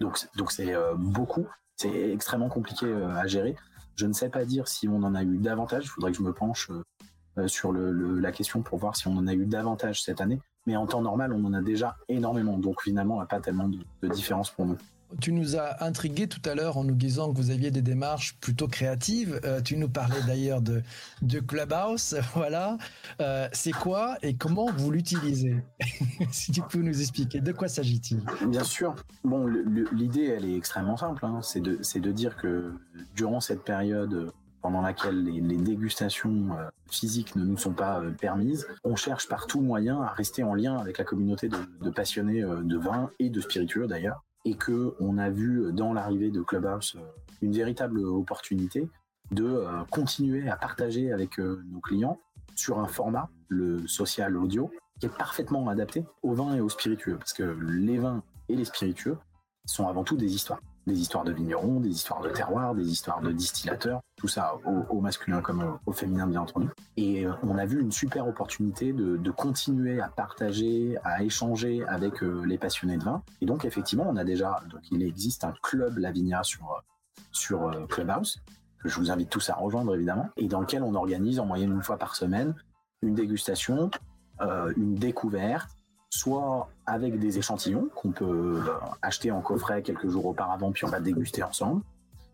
Donc, 0.00 0.18
donc 0.36 0.52
c'est 0.52 0.74
euh, 0.74 0.94
beaucoup. 0.94 1.46
C'est 1.76 2.10
extrêmement 2.12 2.48
compliqué 2.48 2.86
euh, 2.86 3.08
à 3.14 3.26
gérer. 3.26 3.56
Je 3.96 4.06
ne 4.06 4.12
sais 4.12 4.28
pas 4.28 4.44
dire 4.44 4.68
si 4.68 4.88
on 4.88 5.02
en 5.02 5.14
a 5.14 5.22
eu 5.22 5.38
davantage. 5.38 5.84
Il 5.84 5.88
faudrait 5.88 6.12
que 6.12 6.18
je 6.18 6.22
me 6.22 6.32
penche 6.32 6.70
euh, 7.38 7.48
sur 7.48 7.72
la 7.72 8.32
question 8.32 8.62
pour 8.62 8.78
voir 8.78 8.96
si 8.96 9.08
on 9.08 9.16
en 9.16 9.26
a 9.26 9.34
eu 9.34 9.46
davantage 9.46 10.02
cette 10.02 10.20
année. 10.20 10.40
Mais 10.66 10.76
en 10.76 10.86
temps 10.86 11.02
normal, 11.02 11.32
on 11.32 11.44
en 11.44 11.52
a 11.52 11.62
déjà 11.62 11.96
énormément. 12.08 12.58
Donc 12.58 12.82
finalement, 12.82 13.16
il 13.16 13.18
n'y 13.18 13.24
a 13.24 13.26
pas 13.26 13.40
tellement 13.40 13.68
de 13.68 14.08
différence 14.08 14.50
pour 14.50 14.66
nous. 14.66 14.78
Tu 15.20 15.32
nous 15.32 15.56
as 15.56 15.84
intrigué 15.84 16.26
tout 16.26 16.40
à 16.48 16.54
l'heure 16.54 16.76
en 16.76 16.84
nous 16.84 16.94
disant 16.94 17.32
que 17.32 17.36
vous 17.36 17.50
aviez 17.50 17.70
des 17.70 17.82
démarches 17.82 18.36
plutôt 18.40 18.68
créatives. 18.68 19.40
Euh, 19.44 19.60
tu 19.60 19.76
nous 19.76 19.88
parlais 19.88 20.20
d'ailleurs 20.26 20.60
de, 20.60 20.82
de 21.22 21.40
Clubhouse. 21.40 22.16
Voilà. 22.34 22.78
Euh, 23.20 23.48
c'est 23.52 23.72
quoi 23.72 24.16
et 24.22 24.34
comment 24.34 24.66
vous 24.76 24.90
l'utilisez 24.90 25.56
Si 26.30 26.52
tu 26.52 26.62
peux 26.62 26.80
nous 26.80 27.00
expliquer, 27.00 27.40
de 27.40 27.52
quoi 27.52 27.68
s'agit-il? 27.68 28.22
Bien 28.48 28.64
sûr. 28.64 28.94
Bon, 29.22 29.46
l'idée, 29.92 30.24
elle 30.24 30.44
est 30.44 30.56
extrêmement 30.56 30.96
simple. 30.96 31.24
Hein. 31.24 31.40
C'est 31.42 31.60
de, 31.60 31.78
de, 31.78 32.12
dire 32.12 32.36
que 32.36 32.72
durant 33.14 33.40
cette 33.40 33.62
période 33.62 34.32
pendant 34.62 34.80
laquelle 34.80 35.22
les, 35.24 35.56
dégustations 35.56 36.48
euh, 36.58 36.68
physiques 36.90 37.36
ne 37.36 37.44
nous 37.44 37.58
sont 37.58 37.74
pas 37.74 38.02
permises, 38.18 38.66
on 38.82 38.96
cherche 38.96 39.28
par 39.28 39.46
tout 39.46 39.60
moyen 39.60 40.00
à 40.00 40.08
rester 40.08 40.42
en 40.42 40.54
lien 40.54 40.76
avec 40.78 40.98
la 40.98 41.04
communauté 41.04 41.48
de, 41.48 41.58
de 41.82 41.90
passionnés 41.90 42.42
de 42.42 42.78
vin 42.78 43.10
et 43.18 43.30
de 43.30 43.40
spiritueux 43.40 43.86
d'ailleurs 43.86 44.24
et 44.44 44.54
que 44.54 44.94
on 45.00 45.18
a 45.18 45.30
vu 45.30 45.72
dans 45.72 45.92
l'arrivée 45.92 46.30
de 46.30 46.42
Clubhouse 46.42 46.96
euh, 46.96 47.04
une 47.42 47.52
véritable 47.52 48.04
opportunité 48.04 48.88
de 49.30 49.44
euh, 49.44 49.84
continuer 49.90 50.48
à 50.48 50.56
partager 50.56 51.12
avec 51.12 51.38
euh, 51.38 51.62
nos 51.70 51.80
clients 51.80 52.18
sur 52.54 52.78
un 52.78 52.86
format, 52.86 53.30
le 53.48 53.86
social 53.86 54.36
audio, 54.36 54.70
qui 55.00 55.06
est 55.06 55.16
parfaitement 55.16 55.68
adapté 55.68 56.04
aux 56.22 56.34
vins 56.34 56.54
et 56.54 56.60
aux 56.60 56.68
spiritueux, 56.68 57.16
parce 57.16 57.32
que 57.32 57.42
les 57.42 57.98
vins 57.98 58.22
et 58.48 58.54
les 58.54 58.64
spiritueux 58.64 59.16
sont 59.64 59.88
avant 59.88 60.04
tout 60.04 60.16
des 60.16 60.34
histoires 60.34 60.60
des 60.86 61.00
histoires 61.00 61.24
de 61.24 61.32
vignerons, 61.32 61.80
des 61.80 61.90
histoires 61.90 62.20
de 62.20 62.28
terroirs, 62.28 62.74
des 62.74 62.90
histoires 62.90 63.20
de 63.20 63.32
distillateurs, 63.32 64.00
tout 64.16 64.28
ça 64.28 64.54
au, 64.64 65.00
masculin 65.00 65.40
comme 65.40 65.78
au, 65.86 65.92
féminin 65.92 66.26
bien 66.26 66.42
entendu. 66.42 66.68
Et 66.96 67.26
euh, 67.26 67.32
on 67.42 67.56
a 67.56 67.64
vu 67.64 67.80
une 67.80 67.92
super 67.92 68.28
opportunité 68.28 68.92
de, 68.92 69.30
continuer 69.30 70.00
à 70.00 70.08
partager, 70.08 70.96
à 71.02 71.22
échanger 71.22 71.84
avec 71.86 72.22
euh, 72.22 72.44
les 72.46 72.58
passionnés 72.58 72.96
de 72.96 73.04
vin. 73.04 73.22
Et 73.40 73.46
donc 73.46 73.64
effectivement, 73.64 74.06
on 74.08 74.16
a 74.16 74.24
déjà, 74.24 74.60
donc 74.70 74.80
il 74.90 75.02
existe 75.02 75.44
un 75.44 75.54
club 75.62 75.98
Lavinia 75.98 76.42
sur 76.42 76.82
sur 77.32 77.68
euh, 77.68 77.86
Clubhouse 77.86 78.40
que 78.82 78.88
je 78.88 78.98
vous 78.98 79.10
invite 79.10 79.30
tous 79.30 79.48
à 79.50 79.54
rejoindre 79.54 79.94
évidemment, 79.94 80.28
et 80.36 80.46
dans 80.46 80.60
lequel 80.60 80.82
on 80.82 80.94
organise 80.94 81.40
en 81.40 81.46
moyenne 81.46 81.72
une 81.72 81.82
fois 81.82 81.96
par 81.96 82.14
semaine 82.14 82.54
une 83.02 83.14
dégustation, 83.14 83.90
une 84.76 84.94
découverte 84.94 85.70
soit 86.14 86.68
avec 86.86 87.18
des 87.18 87.38
échantillons 87.38 87.88
qu'on 87.96 88.12
peut 88.12 88.24
euh, 88.24 88.72
acheter 89.02 89.32
en 89.32 89.40
coffret 89.40 89.82
quelques 89.82 90.08
jours 90.08 90.26
auparavant, 90.26 90.70
puis 90.70 90.84
on 90.84 90.88
va 90.88 91.00
déguster 91.00 91.42
ensemble, 91.42 91.82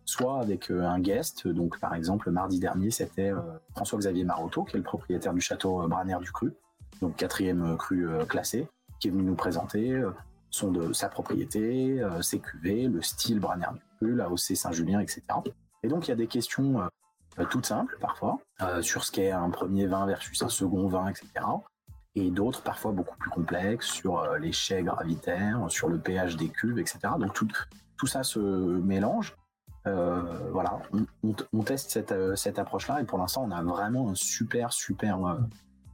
soit 0.05 0.39
avec 0.41 0.71
euh, 0.71 0.87
un 0.87 1.01
guest. 1.01 1.49
Donc, 1.49 1.79
par 1.81 1.95
exemple, 1.95 2.31
mardi 2.31 2.61
dernier, 2.61 2.91
c'était 2.91 3.31
euh, 3.31 3.41
François-Xavier 3.75 4.25
Marotto, 4.25 4.65
qui 4.65 4.77
est 4.77 4.79
le 4.79 4.85
propriétaire 4.85 5.33
du 5.33 5.41
château 5.41 5.89
Braner 5.89 6.19
du 6.21 6.31
Cru, 6.31 6.53
donc 7.01 7.17
quatrième 7.17 7.79
cru 7.79 8.07
classé, 8.29 8.69
qui 8.99 9.09
est 9.09 9.11
venu 9.11 9.23
nous 9.23 9.35
présenter 9.35 10.03
son 10.51 10.71
de 10.71 10.93
sa 10.93 11.09
propriété, 11.09 12.05
ses 12.21 12.41
cuvées, 12.41 12.89
le 12.89 13.01
style 13.01 13.41
Braner 13.41 13.69
du 13.73 13.81
Cru, 13.97 14.15
la 14.15 14.31
OC 14.31 14.57
Saint-Julien, 14.57 15.01
etc. 15.01 15.23
Et 15.83 15.89
donc, 15.89 16.07
il 16.07 16.11
y 16.11 16.13
a 16.13 16.17
des 16.17 16.27
questions 16.27 16.83
toutes 17.49 17.65
simples 17.65 17.97
parfois 18.03 18.39
sur 18.83 19.05
ce 19.05 19.13
qu'est 19.13 19.31
un 19.31 19.49
premier 19.49 19.87
vin 19.87 20.05
versus 20.05 20.43
un 20.43 20.51
second 20.51 20.89
vin, 20.89 21.09
etc 21.09 21.47
et 22.15 22.31
d'autres 22.31 22.63
parfois 22.63 22.93
beaucoup 22.93 23.17
plus 23.17 23.31
complexes 23.31 23.87
sur 23.87 24.19
euh, 24.19 24.39
les 24.39 24.53
chais 24.53 24.83
gravitaires, 24.83 25.67
sur 25.69 25.89
le 25.89 25.99
pH 25.99 26.37
des 26.37 26.49
cuves, 26.49 26.79
etc. 26.79 26.99
Donc 27.19 27.33
tout, 27.33 27.49
tout 27.97 28.07
ça 28.07 28.23
se 28.23 28.39
mélange 28.39 29.37
voilà, 29.85 30.79
on, 31.53 31.63
teste 31.63 31.91
cette, 31.91 32.15
cette 32.37 32.59
approche-là 32.59 33.01
et 33.01 33.05
pour 33.05 33.19
l'instant, 33.19 33.45
on 33.49 33.51
a 33.51 33.63
vraiment 33.63 34.11
un 34.11 34.15
super, 34.15 34.73
super 34.73 35.19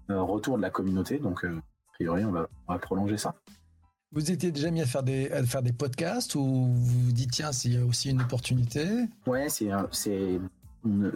retour 0.08 0.56
de 0.56 0.62
la 0.62 0.70
communauté. 0.70 1.18
Donc, 1.18 1.44
a 1.44 1.92
priori, 1.92 2.24
on 2.24 2.32
va, 2.32 2.48
on 2.66 2.72
va 2.72 2.78
prolonger 2.80 3.16
ça. 3.16 3.36
Vous 4.12 4.30
étiez 4.30 4.52
déjà 4.52 4.70
mis 4.70 4.80
à 4.80 4.86
faire 4.86 5.02
des, 5.02 5.30
à 5.30 5.42
faire 5.44 5.62
des 5.62 5.72
podcasts 5.72 6.36
ou 6.36 6.42
vous 6.42 7.00
vous 7.06 7.12
dites, 7.12 7.32
tiens, 7.32 7.52
c'est 7.52 7.78
aussi 7.78 8.10
une 8.10 8.22
opportunité? 8.22 8.86
Ouais, 9.26 9.48
c'est 9.48 9.68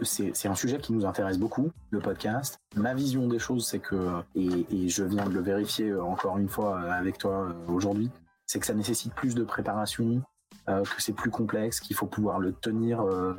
c'est 0.03 0.47
un 0.47 0.55
sujet 0.55 0.77
qui 0.79 0.93
nous 0.93 1.05
intéresse 1.05 1.37
beaucoup, 1.37 1.71
le 1.89 1.99
podcast. 1.99 2.59
Ma 2.75 2.93
vision 2.93 3.27
des 3.27 3.39
choses, 3.39 3.65
c'est 3.67 3.79
que, 3.79 4.21
et, 4.35 4.89
je 4.89 5.03
viens 5.03 5.25
de 5.25 5.33
le 5.33 5.41
vérifier 5.41 5.93
encore 5.95 6.37
une 6.37 6.49
fois 6.49 6.79
avec 6.91 7.17
toi 7.17 7.47
euh, 7.49 7.53
aujourd'hui, 7.71 8.09
c'est 8.45 8.59
que 8.59 8.65
ça 8.65 8.73
nécessite 8.73 9.13
plus 9.13 9.35
de 9.35 9.43
préparation, 9.43 10.21
euh, 10.69 10.83
que 10.83 11.01
c'est 11.01 11.13
plus 11.13 11.31
complexe, 11.31 11.79
qu'il 11.79 11.95
faut 11.95 12.07
pouvoir 12.07 12.39
le 12.39 12.53
tenir 12.53 13.01
euh, 13.01 13.33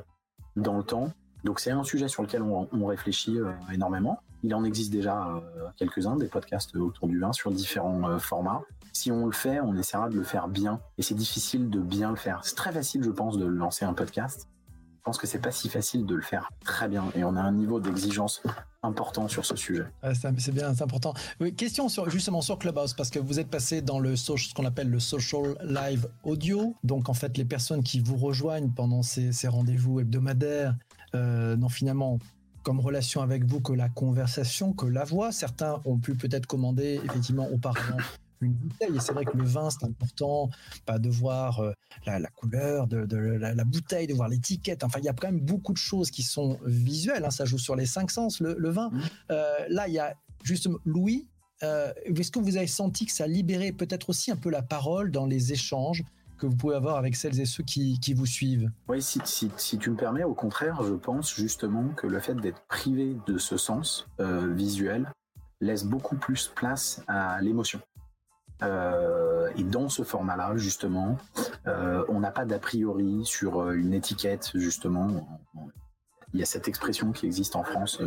dans 0.56 0.76
le 0.76 0.82
temps. 0.82 1.12
Donc 1.44 1.60
c'est 1.60 1.70
un 1.70 1.82
sujet 1.82 2.08
sur 2.08 2.22
lequel 2.22 2.42
on, 2.42 2.86
réfléchit 2.86 3.38
énormément. 3.72 4.20
Il 4.44 4.54
en 4.54 4.62
existe 4.64 4.92
déjà 4.92 5.42
quelques-uns, 5.76 6.14
des 6.14 6.28
podcasts 6.28 6.76
autour 6.76 7.08
du 7.08 7.18
vin 7.18 7.32
sur 7.32 7.50
différents 7.50 8.16
formats. 8.20 8.62
Si 8.92 9.10
on 9.10 9.26
le 9.26 9.32
fait, 9.32 9.58
on 9.58 9.76
essaiera 9.76 10.08
de 10.08 10.14
le 10.14 10.22
faire 10.22 10.46
bien. 10.46 10.80
Et 10.98 11.02
c'est 11.02 11.16
difficile 11.16 11.68
de 11.68 11.80
bien 11.80 12.10
le 12.10 12.16
faire. 12.16 12.40
C'est 12.44 12.54
très 12.54 12.70
facile, 12.70 13.02
je 13.02 13.10
pense, 13.10 13.38
de 13.38 13.44
lancer 13.44 13.84
un 13.84 13.92
podcast 13.92 14.48
je 15.02 15.06
pense 15.06 15.18
que 15.18 15.26
c'est 15.26 15.40
pas 15.40 15.50
si 15.50 15.68
facile 15.68 16.06
de 16.06 16.14
le 16.14 16.22
faire 16.22 16.48
très 16.64 16.86
bien 16.86 17.10
et 17.16 17.24
on 17.24 17.34
a 17.34 17.40
un 17.40 17.50
niveau 17.50 17.80
d'exigence 17.80 18.40
important 18.84 19.26
sur 19.26 19.44
ce 19.44 19.56
sujet. 19.56 19.84
c'est 20.14 20.54
bien, 20.54 20.72
c'est 20.76 20.84
important. 20.84 21.12
Question 21.56 21.88
sur, 21.88 22.08
justement 22.08 22.40
sur 22.40 22.56
Clubhouse, 22.56 22.94
parce 22.94 23.10
que 23.10 23.18
vous 23.18 23.40
êtes 23.40 23.48
passé 23.48 23.82
dans 23.82 23.98
le 23.98 24.14
ce 24.14 24.54
qu'on 24.54 24.64
appelle 24.64 24.88
le 24.90 25.00
social 25.00 25.56
live 25.64 26.08
audio. 26.22 26.76
Donc, 26.84 27.08
en 27.08 27.14
fait, 27.14 27.36
les 27.36 27.44
personnes 27.44 27.82
qui 27.82 27.98
vous 27.98 28.16
rejoignent 28.16 28.70
pendant 28.70 29.02
ces, 29.02 29.32
rendez-vous 29.48 29.98
hebdomadaires 29.98 30.76
euh, 31.16 31.56
n'ont 31.56 31.68
finalement 31.68 32.20
comme 32.62 32.78
relation 32.78 33.22
avec 33.22 33.44
vous 33.44 33.60
que 33.60 33.72
la 33.72 33.88
conversation, 33.88 34.72
que 34.72 34.86
la 34.86 35.02
voix. 35.02 35.32
Certains 35.32 35.80
ont 35.84 35.98
pu 35.98 36.14
peut-être 36.14 36.46
commander 36.46 37.00
effectivement 37.04 37.48
auparavant 37.52 37.96
une 38.42 38.52
bouteille. 38.52 38.96
Et 38.96 39.00
c'est 39.00 39.12
vrai 39.12 39.24
que 39.24 39.36
le 39.36 39.44
vin, 39.44 39.70
c'est 39.70 39.84
important, 39.84 40.50
pas 40.86 40.98
de 40.98 41.08
voir 41.08 41.60
euh, 41.60 41.72
la, 42.06 42.20
couleur 42.28 42.86
de, 42.86 43.16
la, 43.16 43.64
bouteille, 43.64 44.06
de 44.06 44.14
voir 44.14 44.28
l'étiquette. 44.28 44.84
Enfin, 44.84 44.98
il 44.98 45.04
y 45.04 45.08
a 45.08 45.12
quand 45.12 45.28
même 45.28 45.40
beaucoup 45.40 45.72
de 45.72 45.78
choses 45.78 46.10
qui 46.10 46.22
sont 46.22 46.58
visuelles. 46.64 47.24
Hein. 47.24 47.30
ça 47.30 47.44
joue 47.44 47.58
sur 47.58 47.76
les 47.76 47.86
cinq 47.86 48.10
sens, 48.10 48.40
le, 48.40 48.70
vin. 48.70 48.90
Mmh. 48.90 49.00
Euh, 49.30 49.54
là, 49.68 49.88
il 49.88 49.94
y 49.94 49.98
a 49.98 50.14
justement 50.42 50.78
Louis. 50.84 51.28
Euh, 51.62 51.92
est-ce 52.04 52.32
que 52.32 52.40
vous 52.40 52.56
avez 52.56 52.66
senti 52.66 53.06
que 53.06 53.12
ça 53.12 53.26
libérait 53.26 53.72
peut-être 53.72 54.10
aussi 54.10 54.32
un 54.32 54.36
peu 54.36 54.50
la 54.50 54.62
parole 54.62 55.12
dans 55.12 55.26
les 55.26 55.52
échanges 55.52 56.02
que 56.38 56.46
vous 56.46 56.56
pouvez 56.56 56.74
avoir 56.74 56.96
avec 56.96 57.14
celles 57.14 57.40
et 57.40 57.44
ceux 57.44 57.62
qui, 57.62 58.14
vous 58.16 58.26
suivent? 58.26 58.68
Oui, 58.88 59.00
si, 59.00 59.20
si, 59.24 59.78
tu 59.78 59.90
me 59.90 59.96
permets, 59.96 60.24
au 60.24 60.34
contraire, 60.34 60.82
je 60.82 60.94
pense 60.94 61.32
justement 61.36 61.88
que 61.90 62.08
le 62.08 62.18
fait 62.18 62.34
d'être 62.34 62.62
privé 62.66 63.16
de 63.28 63.38
ce 63.38 63.56
sens 63.56 64.08
visuel 64.18 65.06
laisse 65.62 65.84
beaucoup 65.84 66.16
plus 66.16 66.48
place 66.48 67.02
à 67.06 67.40
l'émotion. 67.40 67.80
Euh, 68.62 69.50
et 69.56 69.64
dans 69.64 69.88
ce 69.88 70.02
format-là, 70.02 70.56
justement, 70.56 71.18
euh, 71.66 72.04
on 72.08 72.20
n'a 72.20 72.30
pas 72.30 72.44
d'a 72.44 72.58
priori 72.58 73.22
sur 73.24 73.60
euh, 73.60 73.72
une 73.72 73.92
étiquette, 73.92 74.52
justement. 74.54 75.08
Il 76.32 76.40
y 76.40 76.42
a 76.42 76.46
cette 76.46 76.68
expression 76.68 77.12
qui 77.12 77.26
existe 77.26 77.56
en 77.56 77.62
France, 77.62 78.00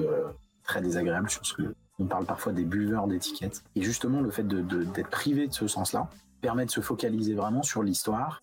très 0.63 0.82
désagréable, 0.82 1.30
sur 1.30 1.46
ce 1.46 1.54
que 1.54 1.76
on 2.00 2.08
parle 2.08 2.26
parfois 2.26 2.52
des 2.52 2.65
buveurs 2.65 3.08
d'étiquettes. 3.08 3.63
Et 3.76 3.82
justement, 3.84 4.20
le 4.20 4.32
fait 4.32 4.46
d'être 4.48 5.10
privé 5.10 5.48
de 5.48 5.54
ce 5.54 5.68
sens-là 5.68 6.10
permet 6.41 6.65
de 6.65 6.72
se 6.72 6.82
focaliser 6.82 7.36
vraiment 7.36 7.62
sur 7.62 7.84
l'histoire, 7.84 8.41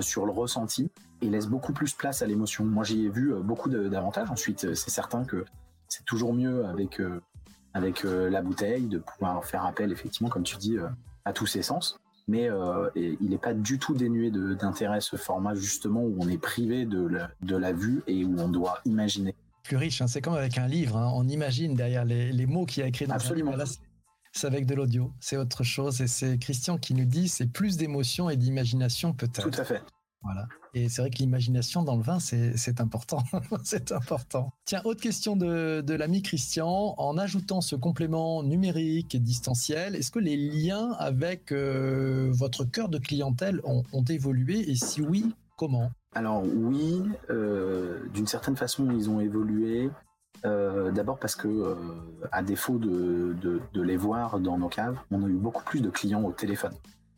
sur 0.00 0.24
le 0.24 0.32
ressenti, 0.32 0.90
et 1.20 1.28
laisse 1.28 1.46
beaucoup 1.46 1.74
plus 1.74 1.92
place 1.92 2.22
à 2.22 2.26
l'émotion. 2.26 2.64
Moi, 2.64 2.82
j'y 2.82 3.04
ai 3.04 3.10
vu 3.10 3.34
beaucoup 3.42 3.68
d'avantages. 3.68 4.30
Ensuite, 4.30 4.74
c'est 4.74 4.90
certain 4.90 5.24
que 5.24 5.44
c'est 5.86 6.04
toujours 6.06 6.32
mieux 6.32 6.64
avec 6.64 7.00
avec 7.74 8.04
la 8.04 8.40
bouteille 8.40 8.86
de 8.86 8.98
pouvoir 8.98 9.44
faire 9.44 9.66
appel, 9.66 9.92
effectivement, 9.92 10.30
comme 10.30 10.44
tu 10.44 10.56
dis, 10.56 10.78
à 11.24 11.32
tous 11.32 11.46
ses 11.46 11.62
sens. 11.62 11.98
Mais 12.28 12.48
euh, 12.48 12.88
il 12.94 13.28
n'est 13.28 13.38
pas 13.38 13.54
du 13.54 13.78
tout 13.78 13.94
dénué 13.94 14.30
d'intérêt 14.30 15.00
ce 15.00 15.16
format 15.16 15.54
justement 15.54 16.02
où 16.02 16.16
on 16.20 16.28
est 16.28 16.38
privé 16.38 16.84
de 16.84 17.04
la, 17.04 17.30
de 17.42 17.56
la 17.56 17.72
vue 17.72 18.02
et 18.06 18.24
où 18.24 18.38
on 18.38 18.48
doit 18.48 18.78
imaginer. 18.84 19.34
Plus 19.64 19.76
riche, 19.76 20.00
hein. 20.00 20.06
c'est 20.06 20.20
comme 20.20 20.34
avec 20.34 20.56
un 20.56 20.68
livre, 20.68 20.96
hein. 20.96 21.10
on 21.14 21.28
imagine 21.28 21.74
derrière 21.74 22.04
les, 22.04 22.32
les 22.32 22.46
mots 22.46 22.66
qu'il 22.66 22.82
a 22.82 22.86
écrits 22.86 23.06
dans 23.06 23.14
Absolument. 23.14 23.52
c'est 24.32 24.46
avec 24.46 24.64
de 24.66 24.74
l'audio, 24.74 25.12
c'est 25.18 25.36
autre 25.36 25.64
chose. 25.64 26.00
Et 26.00 26.06
c'est 26.06 26.38
Christian 26.38 26.78
qui 26.78 26.94
nous 26.94 27.04
dit 27.04 27.28
c'est 27.28 27.46
plus 27.46 27.76
d'émotion 27.76 28.30
et 28.30 28.36
d'imagination 28.36 29.12
peut-être. 29.12 29.50
Tout 29.50 29.60
à 29.60 29.64
fait. 29.64 29.82
Voilà. 30.22 30.46
Et 30.74 30.88
c'est 30.88 31.02
vrai 31.02 31.10
que 31.10 31.18
l'imagination 31.18 31.82
dans 31.82 31.96
le 31.96 32.02
vin, 32.02 32.18
c'est 32.20 32.80
important. 32.80 33.22
c'est 33.64 33.90
important. 33.92 34.52
Tiens, 34.64 34.82
autre 34.84 35.00
question 35.00 35.34
de, 35.36 35.92
l'ami 35.94 36.22
Christian. 36.22 36.94
En 36.98 37.16
ajoutant 37.18 37.60
ce 37.60 37.74
complément 37.74 38.42
numérique 38.42 39.14
et 39.14 39.18
distanciel, 39.18 39.96
est-ce 39.96 40.10
que 40.10 40.18
les 40.18 40.36
liens 40.36 40.92
avec 40.98 41.52
euh, 41.52 42.28
votre 42.32 42.64
cœur 42.64 42.88
de 42.88 42.98
clientèle 42.98 43.60
ont, 43.64 44.04
évolué? 44.08 44.70
Et 44.70 44.74
si 44.74 45.00
oui, 45.00 45.34
comment? 45.56 45.90
Alors 46.14 46.42
oui, 46.44 47.02
euh, 47.30 48.00
d'une 48.12 48.26
certaine 48.26 48.56
façon, 48.56 48.90
ils 48.90 49.08
ont 49.08 49.20
évolué. 49.20 49.90
Euh, 50.46 50.90
d'abord 50.90 51.18
parce 51.18 51.36
que, 51.36 51.76
à 52.32 52.42
défaut 52.42 52.78
de, 52.78 53.60
les 53.74 53.96
voir 53.96 54.38
dans 54.38 54.58
nos 54.58 54.68
caves, 54.68 54.98
on 55.10 55.22
a 55.22 55.26
eu 55.26 55.36
beaucoup 55.36 55.64
plus 55.64 55.80
de 55.80 55.90
clients 55.90 56.22
au 56.22 56.32
téléphone 56.32 56.72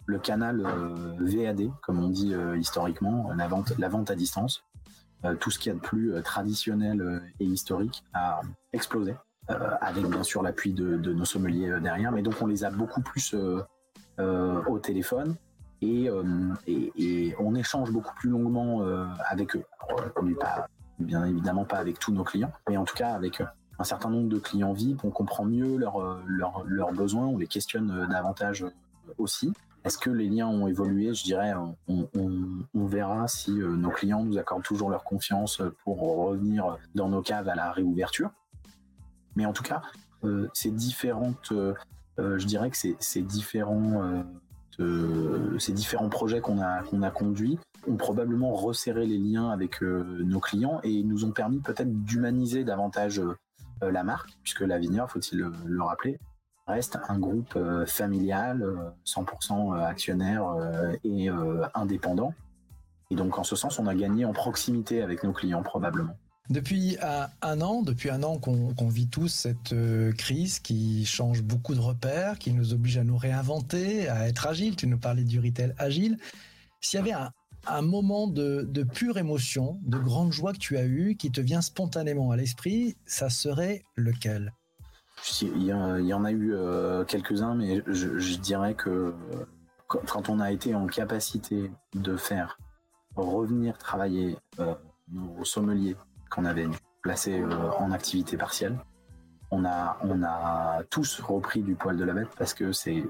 le 0.06 0.18
canal 0.18 0.62
euh, 0.64 1.16
VAD, 1.20 1.70
comme 1.82 2.02
on 2.02 2.08
dit 2.08 2.34
euh, 2.34 2.56
historiquement, 2.56 3.30
la 3.36 3.48
vente, 3.48 3.72
la 3.78 3.88
vente 3.88 4.10
à 4.10 4.14
distance, 4.14 4.64
euh, 5.24 5.34
tout 5.34 5.50
ce 5.50 5.58
qu'il 5.58 5.72
y 5.72 5.74
a 5.74 5.78
de 5.78 5.82
plus 5.82 6.14
traditionnel 6.22 7.22
et 7.40 7.44
historique 7.44 8.02
a 8.12 8.40
explosé, 8.72 9.14
avec 9.48 10.06
bien 10.06 10.22
sûr 10.22 10.42
l'appui 10.42 10.72
de, 10.72 11.12
nos 11.12 11.24
sommeliers 11.24 11.78
derrière. 11.80 12.12
Mais 12.12 12.22
donc 12.22 12.34
on 12.40 12.46
les 12.46 12.64
a 12.64 12.70
beaucoup 12.70 13.02
plus 13.02 13.34
au 14.18 14.78
téléphone 14.78 15.36
et, 15.80 16.10
on 17.38 17.54
échange 17.54 17.92
beaucoup 17.92 18.14
plus 18.14 18.30
longuement 18.30 18.82
avec 19.28 19.56
eux. 19.56 19.64
bien 20.98 21.24
évidemment 21.24 21.64
pas 21.64 21.78
avec 21.78 21.98
tous 21.98 22.12
nos 22.12 22.24
clients, 22.24 22.52
mais 22.68 22.76
en 22.76 22.84
tout 22.84 22.96
cas 22.96 23.12
avec 23.12 23.42
un 23.78 23.84
certain 23.84 24.10
nombre 24.10 24.28
de 24.28 24.38
clients 24.38 24.72
VIP, 24.72 25.04
on 25.04 25.10
comprend 25.10 25.44
mieux 25.44 25.76
leurs 25.76 26.92
besoins, 26.92 27.26
on 27.26 27.38
les 27.38 27.46
questionne 27.46 28.08
davantage 28.10 28.66
aussi. 29.18 29.52
Est-ce 29.84 29.98
que 29.98 30.10
les 30.10 30.28
liens 30.28 30.46
ont 30.46 30.68
évolué? 30.68 31.12
Je 31.12 31.24
dirais, 31.24 31.52
on, 31.88 32.86
verra 32.86 33.26
si 33.26 33.50
euh, 33.60 33.74
nos 33.74 33.90
clients 33.90 34.22
nous 34.22 34.38
accordent 34.38 34.62
toujours 34.62 34.90
leur 34.90 35.02
confiance 35.02 35.60
pour 35.82 36.00
revenir 36.00 36.78
dans 36.94 37.08
nos 37.08 37.22
caves 37.22 37.48
à 37.48 37.54
la 37.54 37.72
réouverture. 37.72 38.30
Mais 39.34 39.44
en 39.44 39.52
tout 39.52 39.64
cas, 39.64 39.82
euh, 40.24 40.48
ces 40.52 40.70
différentes, 40.70 41.52
euh, 41.52 41.74
je 42.16 42.46
dirais 42.46 42.70
que 42.70 43.20
différents, 43.22 44.24
ces 45.58 45.72
différents 45.72 46.08
projets 46.08 46.40
qu'on 46.40 46.60
a, 46.60 46.82
qu'on 46.82 47.02
a 47.02 47.10
conduits 47.10 47.58
ont 47.88 47.96
probablement 47.96 48.52
resserré 48.54 49.06
les 49.06 49.18
liens 49.18 49.50
avec 49.50 49.82
nos 49.82 50.38
clients 50.38 50.80
et 50.84 51.02
nous 51.02 51.24
ont 51.24 51.32
permis 51.32 51.58
peut-être 51.58 51.92
d'humaniser 52.04 52.62
davantage 52.62 53.20
la 53.80 54.04
marque, 54.04 54.30
puisque 54.44 54.60
la 54.60 54.78
Vigneur, 54.78 55.10
faut-il 55.10 55.50
le 55.64 55.82
rappeler, 55.82 56.20
reste 56.66 56.98
un 57.08 57.18
groupe 57.18 57.54
euh, 57.56 57.86
familial, 57.86 58.64
100% 59.04 59.72
euh, 59.72 59.76
euh, 59.76 59.84
actionnaire 59.84 60.44
et 61.04 61.28
indépendant. 61.74 62.34
Et 63.10 63.14
donc, 63.14 63.38
en 63.38 63.44
ce 63.44 63.56
sens, 63.56 63.78
on 63.78 63.86
a 63.86 63.94
gagné 63.94 64.24
en 64.24 64.32
proximité 64.32 65.02
avec 65.02 65.22
nos 65.22 65.32
clients, 65.32 65.62
probablement. 65.62 66.16
Depuis 66.50 66.96
un 67.00 67.60
an, 67.60 67.82
depuis 67.82 68.10
un 68.10 68.22
an 68.22 68.38
qu'on 68.38 68.88
vit 68.88 69.06
tous 69.06 69.28
cette 69.28 69.74
crise 70.16 70.58
qui 70.58 71.06
change 71.06 71.42
beaucoup 71.42 71.74
de 71.74 71.80
repères, 71.80 72.38
qui 72.38 72.52
nous 72.52 72.74
oblige 72.74 72.98
à 72.98 73.04
nous 73.04 73.16
réinventer, 73.16 74.08
à 74.08 74.26
être 74.28 74.46
agile. 74.46 74.74
Tu 74.76 74.86
nous 74.86 74.98
parlais 74.98 75.24
du 75.24 75.38
retail 75.38 75.72
agile. 75.78 76.18
S'il 76.80 76.98
y 76.98 77.02
avait 77.02 77.14
un, 77.66 77.82
moment 77.82 78.26
de, 78.26 78.66
de, 78.68 78.82
pure 78.82 79.18
émotion, 79.18 79.78
de 79.82 79.98
grande 79.98 80.32
joie 80.32 80.52
que 80.52 80.58
tu 80.58 80.76
as 80.76 80.84
eu, 80.84 81.16
qui 81.16 81.30
te 81.30 81.40
vient 81.40 81.60
spontanément 81.60 82.32
à 82.32 82.36
l'esprit, 82.36 82.96
ça 83.06 83.30
serait 83.30 83.84
lequel? 83.94 84.52
Il 85.42 85.62
y, 85.62 85.72
en 85.72 86.24
a 86.24 86.32
eu 86.32 86.54
euh, 86.54 87.04
quelques-uns, 87.04 87.54
mais 87.54 87.82
je, 87.86 88.36
dirais 88.38 88.74
que 88.74 89.14
quand 89.86 90.28
on 90.28 90.40
a 90.40 90.50
été 90.50 90.74
en 90.74 90.86
capacité 90.86 91.70
de 91.94 92.16
faire 92.16 92.58
revenir 93.14 93.76
travailler 93.78 94.38
euh, 94.58 94.74
nos 95.12 95.44
sommeliers 95.44 95.96
qu'on 96.30 96.44
avait 96.44 96.66
placés 97.02 97.40
euh, 97.40 97.70
en 97.78 97.92
activité 97.92 98.36
partielle, 98.36 98.78
on 99.50 99.64
a, 99.64 99.98
on 100.02 100.22
a 100.22 100.82
tous 100.90 101.20
repris 101.20 101.62
du 101.62 101.74
poil 101.74 101.96
de 101.96 102.04
la 102.04 102.14
bête 102.14 102.30
parce 102.38 102.54
que 102.54 102.72
c'est 102.72 103.04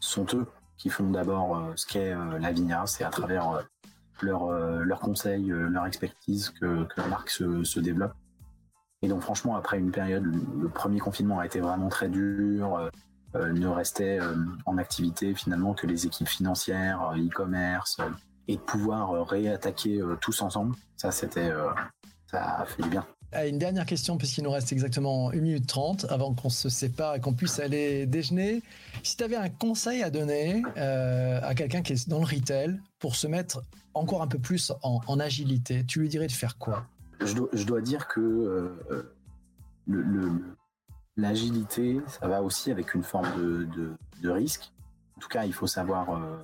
sont 0.00 0.26
eux 0.34 0.46
qui 0.76 0.88
font 0.88 1.10
d'abord 1.10 1.72
ce 1.76 1.86
qu'est 1.86 2.14
la 2.40 2.52
vigna, 2.52 2.84
c'est 2.86 3.04
à 3.04 3.10
travers 3.10 3.64
leurs 4.20 4.50
leur 4.50 5.00
conseils, 5.00 5.46
leur 5.46 5.86
expertise 5.86 6.50
que, 6.50 6.86
la 6.96 7.06
marque 7.06 7.30
se 7.30 7.80
développe. 7.80 8.14
Et 9.04 9.08
donc 9.08 9.20
franchement, 9.20 9.54
après 9.54 9.78
une 9.78 9.90
période, 9.90 10.24
le 10.24 10.68
premier 10.70 10.98
confinement 10.98 11.38
a 11.38 11.44
été 11.44 11.60
vraiment 11.60 11.90
très 11.90 12.08
dur. 12.08 12.74
Euh, 12.74 12.88
euh, 13.36 13.52
ne 13.52 13.66
restait 13.66 14.18
euh, 14.18 14.34
en 14.64 14.78
activité 14.78 15.34
finalement 15.34 15.74
que 15.74 15.86
les 15.86 16.06
équipes 16.06 16.28
financières, 16.28 17.12
e-commerce, 17.16 17.98
et 18.48 18.56
de 18.56 18.60
pouvoir 18.60 19.26
réattaquer 19.26 20.00
tous 20.22 20.40
ensemble. 20.40 20.74
Ça, 20.96 21.10
c'était, 21.10 21.50
ça 22.30 22.60
a 22.60 22.64
fait 22.64 22.82
du 22.82 22.88
bien. 22.88 23.04
Une 23.46 23.58
dernière 23.58 23.86
question, 23.86 24.16
puisqu'il 24.16 24.44
nous 24.44 24.52
reste 24.52 24.72
exactement 24.72 25.30
1 25.30 25.36
minute 25.36 25.66
30 25.66 26.06
avant 26.08 26.32
qu'on 26.32 26.48
se 26.48 26.68
sépare 26.68 27.16
et 27.16 27.20
qu'on 27.20 27.34
puisse 27.34 27.58
aller 27.58 28.06
déjeuner. 28.06 28.62
Si 29.02 29.16
tu 29.16 29.24
avais 29.24 29.36
un 29.36 29.48
conseil 29.48 30.02
à 30.02 30.10
donner 30.10 30.62
à 30.76 31.54
quelqu'un 31.56 31.82
qui 31.82 31.94
est 31.94 32.08
dans 32.08 32.20
le 32.20 32.26
retail 32.26 32.78
pour 33.00 33.16
se 33.16 33.26
mettre 33.26 33.62
encore 33.94 34.22
un 34.22 34.28
peu 34.28 34.38
plus 34.38 34.72
en, 34.82 35.18
agilité, 35.18 35.84
tu 35.84 36.00
lui 36.00 36.08
dirais 36.08 36.28
de 36.28 36.32
faire 36.32 36.56
quoi? 36.58 36.86
Je 37.24 37.64
dois, 37.64 37.80
dire 37.80 38.08
que 38.08 38.74
l'agilité, 41.16 42.00
ça 42.06 42.28
va 42.28 42.42
aussi 42.42 42.70
avec 42.70 42.94
une 42.94 43.02
forme 43.02 43.28
de, 44.22 44.30
risque. 44.30 44.72
En 45.16 45.20
tout 45.20 45.28
cas, 45.28 45.44
il 45.44 45.52
faut 45.52 45.66
savoir 45.66 46.10
euh, 46.10 46.36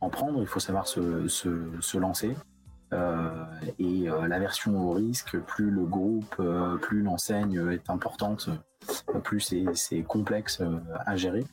en 0.00 0.10
prendre, 0.10 0.40
il 0.40 0.46
faut 0.46 0.60
savoir 0.60 0.86
se, 0.86 1.96
lancer. 1.96 2.36
Euh, 2.92 3.44
et 3.78 4.08
euh, 4.08 4.28
la 4.28 4.38
version 4.38 4.88
au 4.88 4.92
risque, 4.92 5.38
plus 5.38 5.70
le 5.70 5.84
groupe, 5.84 6.40
plus 6.82 7.02
l'enseigne 7.02 7.70
est 7.70 7.90
importante, 7.90 8.50
plus 9.24 9.54
c'est 9.74 10.02
complexe 10.02 10.62
à 11.06 11.16
gérer. 11.16 11.44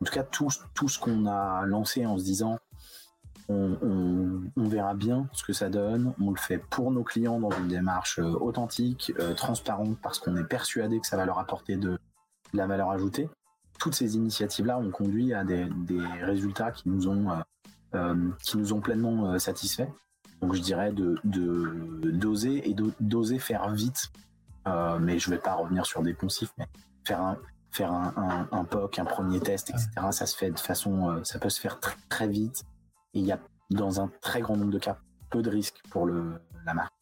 En 0.00 0.04
tout 0.04 0.12
cas, 0.12 0.22
tout 0.22 0.88
ce 0.88 0.98
qu'on 0.98 1.26
a 1.26 1.66
lancé 1.66 2.06
en 2.06 2.18
se 2.18 2.24
disant 2.24 2.58
on, 3.48 4.40
verra 4.56 4.94
bien 4.94 5.28
ce 5.32 5.42
que 5.42 5.52
ça 5.52 5.68
donne. 5.68 6.12
On 6.20 6.30
le 6.30 6.36
fait 6.36 6.58
pour 6.58 6.90
nos 6.90 7.02
clients 7.02 7.40
dans 7.40 7.50
une 7.50 7.68
démarche 7.68 8.18
euh, 8.18 8.32
authentique, 8.40 9.12
euh, 9.18 9.34
transparente, 9.34 9.96
parce 10.02 10.18
qu'on 10.18 10.36
est 10.36 10.44
persuadé 10.44 11.00
que 11.00 11.06
ça 11.06 11.16
va 11.16 11.24
leur 11.24 11.38
apporter 11.38 11.76
de, 11.76 11.98
la 12.52 12.66
valeur 12.66 12.90
ajoutée. 12.90 13.28
Toutes 13.78 13.94
ces 13.94 14.16
initiatives-là 14.16 14.78
ont 14.78 14.90
conduit 14.90 15.32
à 15.32 15.44
des, 15.44 15.68
résultats 16.22 16.72
qui 16.72 16.88
nous 16.88 17.08
ont, 17.08 17.28
euh, 17.94 18.14
qui 18.42 18.58
nous 18.58 18.72
ont 18.72 18.80
pleinement 18.80 19.38
satisfaits. 19.38 19.88
Donc 20.40 20.54
je 20.54 20.60
dirais 20.60 20.92
de 20.92 21.16
d'oser 21.24 22.68
et 22.68 22.74
d'oser 23.00 23.38
faire 23.38 23.68
vite. 23.70 24.10
mais 25.00 25.18
je 25.18 25.30
vais 25.30 25.38
pas 25.38 25.54
revenir 25.54 25.84
sur 25.86 26.02
des 26.02 26.14
poncifs, 26.14 26.52
mais 26.58 26.66
faire 27.04 27.20
un, 27.20 27.36
faire 27.70 27.92
un, 27.92 28.48
un, 28.50 28.64
POC, 28.64 28.98
un 28.98 29.04
premier 29.04 29.40
test, 29.40 29.70
etc. 29.70 29.90
Ça 30.10 30.26
se 30.26 30.36
fait 30.36 30.50
de 30.50 30.58
façon, 30.58 31.22
ça 31.22 31.38
peut 31.38 31.50
se 31.50 31.60
faire 31.60 31.78
très, 31.80 31.96
très 32.08 32.28
vite 32.28 32.64
il 33.14 33.26
y 33.26 33.32
a, 33.32 33.40
dans 33.70 34.00
un 34.00 34.10
très 34.20 34.40
grand 34.40 34.56
nombre 34.56 34.72
de 34.72 34.78
cas, 34.78 34.98
peu 35.30 35.42
de 35.42 35.50
risques 35.50 35.80
pour 35.90 36.06
le, 36.06 36.40
la 36.64 36.74
marque. 36.74 36.92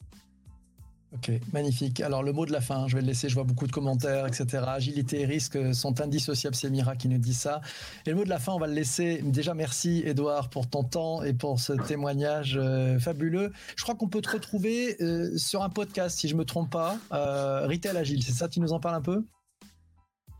Ok, 1.16 1.30
magnifique. 1.52 2.00
Alors 2.00 2.22
le 2.22 2.32
mot 2.32 2.44
de 2.46 2.52
la 2.52 2.60
fin, 2.60 2.88
je 2.88 2.96
vais 2.96 3.00
le 3.00 3.06
laisser, 3.06 3.28
je 3.28 3.34
vois 3.34 3.44
beaucoup 3.44 3.66
de 3.66 3.72
commentaires, 3.72 4.26
etc. 4.26 4.64
Agilité 4.66 5.20
et 5.20 5.24
risque 5.24 5.74
sont 5.74 6.00
indissociables, 6.00 6.56
c'est 6.56 6.68
Mira 6.68 6.96
qui 6.96 7.08
nous 7.08 7.18
dit 7.18 7.32
ça. 7.32 7.60
Et 8.04 8.10
le 8.10 8.16
mot 8.16 8.24
de 8.24 8.28
la 8.28 8.38
fin, 8.38 8.52
on 8.52 8.58
va 8.58 8.66
le 8.66 8.74
laisser. 8.74 9.22
Déjà, 9.22 9.54
merci 9.54 10.02
Edouard 10.04 10.50
pour 10.50 10.68
ton 10.68 10.82
temps 10.82 11.22
et 11.22 11.32
pour 11.32 11.60
ce 11.60 11.72
témoignage 11.72 12.58
euh, 12.60 12.98
fabuleux. 12.98 13.52
Je 13.76 13.82
crois 13.82 13.94
qu'on 13.94 14.08
peut 14.08 14.20
te 14.20 14.30
retrouver 14.30 14.96
euh, 15.00 15.36
sur 15.38 15.62
un 15.62 15.70
podcast, 15.70 16.18
si 16.18 16.28
je 16.28 16.34
me 16.34 16.44
trompe 16.44 16.70
pas, 16.70 16.98
euh, 17.12 17.66
Retail 17.66 17.96
Agile, 17.96 18.22
c'est 18.22 18.32
ça 18.32 18.48
Tu 18.48 18.60
nous 18.60 18.72
en 18.72 18.80
parles 18.80 18.96
un 18.96 19.02
peu? 19.02 19.24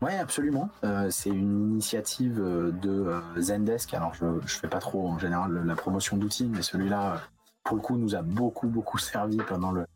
Oui, 0.01 0.13
absolument. 0.13 0.69
Euh, 0.83 1.09
c'est 1.09 1.31
une 1.31 1.71
initiative 1.71 2.39
euh, 2.39 2.71
de 2.71 2.89
euh, 2.89 3.19
Zendesk. 3.37 3.93
Alors, 3.95 4.13
je 4.13 4.25
ne 4.25 4.41
fais 4.41 4.67
pas 4.67 4.79
trop 4.79 5.07
en 5.07 5.17
général 5.17 5.65
la 5.65 5.75
promotion 5.75 6.17
d'outils, 6.17 6.45
mais 6.45 6.61
celui-là, 6.61 7.21
pour 7.63 7.77
le 7.77 7.81
coup, 7.81 7.97
nous 7.97 8.15
a 8.15 8.21
beaucoup, 8.21 8.67
beaucoup 8.67 8.99
servi 8.99 9.37
pendant 9.37 9.71
le, 9.71 9.87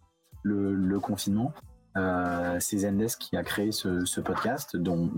le, 0.43 0.99
confinement. 0.99 1.53
c'est 1.95 2.79
Zendesk 2.79 3.19
qui 3.19 3.37
a 3.37 3.43
créé 3.43 3.71
ce, 3.71 4.19
podcast, 4.19 4.75
dont, 4.75 5.11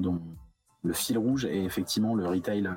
le 0.83 0.93
fil 0.93 1.17
rouge 1.17 1.45
est 1.45 1.63
effectivement 1.63 2.13
le 2.13 2.27
retail 2.27 2.69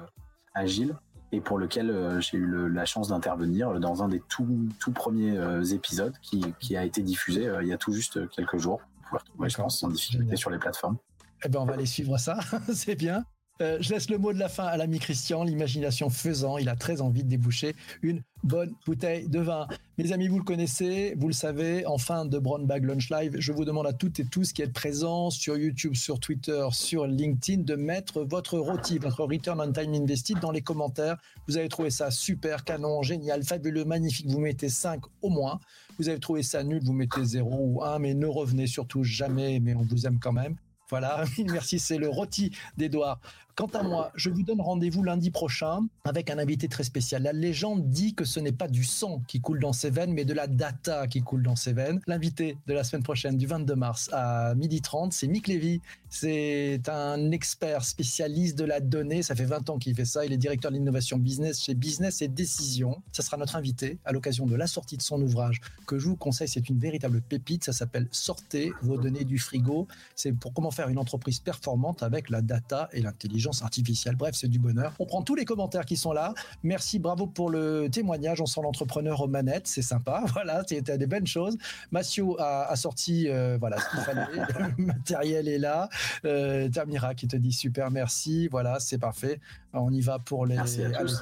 agile, 0.54 0.94
et 1.32 1.40
pour 1.40 1.58
lequel 1.58 2.20
j'ai 2.20 2.38
eu 2.38 2.68
la 2.70 2.84
chance 2.84 3.08
d'intervenir 3.08 3.80
dans 3.80 4.04
un 4.04 4.08
des 4.08 4.20
tout, 4.20 4.68
tout 4.78 4.92
premiers 4.92 5.36
épisodes 5.72 6.14
qui, 6.22 6.54
qui, 6.60 6.76
a 6.76 6.84
été 6.84 7.02
diffusé 7.02 7.50
il 7.60 7.66
y 7.66 7.72
a 7.72 7.78
tout 7.78 7.92
juste 7.92 8.28
quelques 8.30 8.58
jours. 8.58 8.80
Vous 8.96 9.08
pouvez 9.08 9.18
retrouver, 9.18 9.48
je 9.48 9.56
pense, 9.56 9.80
sans 9.80 9.88
difficulté 9.88 10.36
sur 10.36 10.50
les 10.50 10.58
plateformes. 10.58 10.96
Eh 11.44 11.48
ben, 11.48 11.60
on 11.60 11.66
va 11.66 11.74
aller 11.74 11.86
suivre 11.86 12.18
ça. 12.18 12.38
c'est 12.74 12.96
bien. 12.96 13.24
Euh, 13.62 13.78
je 13.80 13.90
laisse 13.90 14.10
le 14.10 14.18
mot 14.18 14.34
de 14.34 14.38
la 14.38 14.50
fin 14.50 14.66
à 14.66 14.76
l'ami 14.76 14.98
Christian, 14.98 15.42
l'imagination 15.42 16.10
faisant, 16.10 16.58
il 16.58 16.68
a 16.68 16.76
très 16.76 17.00
envie 17.00 17.24
de 17.24 17.28
déboucher 17.28 17.74
une 18.02 18.22
bonne 18.44 18.74
bouteille 18.84 19.28
de 19.28 19.40
vin. 19.40 19.66
Mes 19.96 20.12
amis, 20.12 20.28
vous 20.28 20.36
le 20.36 20.44
connaissez, 20.44 21.14
vous 21.16 21.26
le 21.26 21.32
savez, 21.32 21.86
en 21.86 21.96
fin 21.96 22.26
de 22.26 22.38
Brown 22.38 22.66
Bag 22.66 22.84
Lunch 22.84 23.08
Live, 23.08 23.34
je 23.38 23.52
vous 23.52 23.64
demande 23.64 23.86
à 23.86 23.94
toutes 23.94 24.20
et 24.20 24.26
tous 24.26 24.52
qui 24.52 24.60
êtes 24.60 24.74
présents 24.74 25.30
sur 25.30 25.56
YouTube, 25.56 25.94
sur 25.94 26.20
Twitter, 26.20 26.66
sur 26.72 27.06
LinkedIn, 27.06 27.62
de 27.62 27.76
mettre 27.76 28.22
votre 28.24 28.58
ROTI, 28.58 28.98
votre 28.98 29.24
Return 29.24 29.58
on 29.58 29.72
Time 29.72 29.94
Invested 29.94 30.38
dans 30.40 30.50
les 30.50 30.60
commentaires. 30.60 31.16
Vous 31.48 31.56
avez 31.56 31.70
trouvé 31.70 31.88
ça 31.88 32.10
super, 32.10 32.62
canon, 32.62 33.00
génial, 33.00 33.42
fabuleux, 33.42 33.86
magnifique, 33.86 34.28
vous 34.28 34.40
mettez 34.40 34.68
5 34.68 35.00
au 35.22 35.30
moins. 35.30 35.58
Vous 35.98 36.10
avez 36.10 36.20
trouvé 36.20 36.42
ça 36.42 36.62
nul, 36.62 36.82
vous 36.84 36.92
mettez 36.92 37.24
0 37.24 37.48
ou 37.50 37.82
1, 37.82 38.00
mais 38.00 38.12
ne 38.12 38.26
revenez 38.26 38.66
surtout 38.66 39.02
jamais, 39.02 39.60
mais 39.60 39.74
on 39.74 39.82
vous 39.82 40.06
aime 40.06 40.18
quand 40.18 40.34
même. 40.34 40.56
Voilà, 40.88 41.24
merci, 41.38 41.78
c'est 41.78 41.98
le 41.98 42.08
rôti 42.08 42.56
d'Edouard. 42.76 43.20
Quant 43.56 43.68
à 43.68 43.82
moi, 43.82 44.12
je 44.16 44.28
vous 44.28 44.42
donne 44.42 44.60
rendez-vous 44.60 45.02
lundi 45.02 45.30
prochain 45.30 45.80
avec 46.04 46.28
un 46.28 46.36
invité 46.36 46.68
très 46.68 46.84
spécial. 46.84 47.22
La 47.22 47.32
légende 47.32 47.88
dit 47.88 48.12
que 48.12 48.26
ce 48.26 48.38
n'est 48.38 48.52
pas 48.52 48.68
du 48.68 48.84
sang 48.84 49.22
qui 49.26 49.40
coule 49.40 49.60
dans 49.60 49.72
ses 49.72 49.88
veines, 49.88 50.12
mais 50.12 50.26
de 50.26 50.34
la 50.34 50.46
data 50.46 51.06
qui 51.06 51.22
coule 51.22 51.42
dans 51.42 51.56
ses 51.56 51.72
veines. 51.72 52.02
L'invité 52.06 52.58
de 52.66 52.74
la 52.74 52.84
semaine 52.84 53.02
prochaine, 53.02 53.38
du 53.38 53.46
22 53.46 53.74
mars 53.74 54.10
à 54.12 54.54
12h30, 54.56 55.12
c'est 55.12 55.26
Mick 55.26 55.48
Levy. 55.48 55.80
C'est 56.10 56.86
un 56.90 57.30
expert 57.30 57.86
spécialiste 57.86 58.58
de 58.58 58.64
la 58.64 58.80
donnée. 58.80 59.22
Ça 59.22 59.34
fait 59.34 59.46
20 59.46 59.70
ans 59.70 59.78
qu'il 59.78 59.94
fait 59.94 60.04
ça. 60.04 60.26
Il 60.26 60.34
est 60.34 60.36
directeur 60.36 60.70
de 60.70 60.76
l'innovation 60.76 61.16
business 61.16 61.62
chez 61.62 61.74
Business 61.74 62.20
et 62.20 62.28
Décision. 62.28 63.02
Ça 63.10 63.22
sera 63.22 63.38
notre 63.38 63.56
invité 63.56 63.98
à 64.04 64.12
l'occasion 64.12 64.44
de 64.44 64.54
la 64.54 64.66
sortie 64.66 64.98
de 64.98 65.02
son 65.02 65.20
ouvrage 65.22 65.62
que 65.86 65.98
je 65.98 66.08
vous 66.08 66.16
conseille. 66.16 66.48
C'est 66.48 66.68
une 66.68 66.78
véritable 66.78 67.22
pépite. 67.22 67.64
Ça 67.64 67.72
s'appelle 67.72 68.06
Sortez 68.10 68.70
vos 68.82 68.98
données 68.98 69.24
du 69.24 69.38
frigo. 69.38 69.88
C'est 70.14 70.32
pour 70.32 70.52
comment 70.52 70.70
faire 70.70 70.90
une 70.90 70.98
entreprise 70.98 71.40
performante 71.40 72.02
avec 72.02 72.28
la 72.28 72.42
data 72.42 72.90
et 72.92 73.00
l'intelligence 73.00 73.45
artificielle. 73.62 74.16
Bref, 74.16 74.34
c'est 74.34 74.48
du 74.48 74.58
bonheur. 74.58 74.92
On 74.98 75.06
prend 75.06 75.22
tous 75.22 75.34
les 75.34 75.44
commentaires 75.44 75.84
qui 75.84 75.96
sont 75.96 76.12
là. 76.12 76.34
Merci, 76.62 76.98
bravo 76.98 77.26
pour 77.26 77.50
le 77.50 77.88
témoignage. 77.90 78.40
On 78.40 78.46
sent 78.46 78.60
l'entrepreneur 78.62 79.20
aux 79.20 79.28
manettes, 79.28 79.66
c'est 79.66 79.82
sympa. 79.82 80.24
Voilà, 80.36 80.64
c'était 80.66 80.98
des 80.98 81.06
bonnes 81.06 81.26
choses. 81.26 81.56
Massio 81.92 82.36
a, 82.38 82.74
sorti, 82.76 83.26
euh, 83.28 83.56
voilà, 83.58 83.78
ce 83.78 83.90
qu'il 83.90 84.00
fallait. 84.00 84.26
le 84.76 84.84
matériel 84.84 85.48
est 85.48 85.58
là. 85.58 85.88
Euh, 86.26 86.68
Tamira 86.68 87.14
qui 87.14 87.26
te 87.26 87.36
dit 87.36 87.52
super, 87.52 87.90
merci. 87.90 88.48
Voilà, 88.48 88.78
c'est 88.80 88.98
parfait. 88.98 89.40
On 89.82 89.92
y 89.92 90.00
va 90.00 90.18
pour 90.18 90.46
les, 90.46 90.56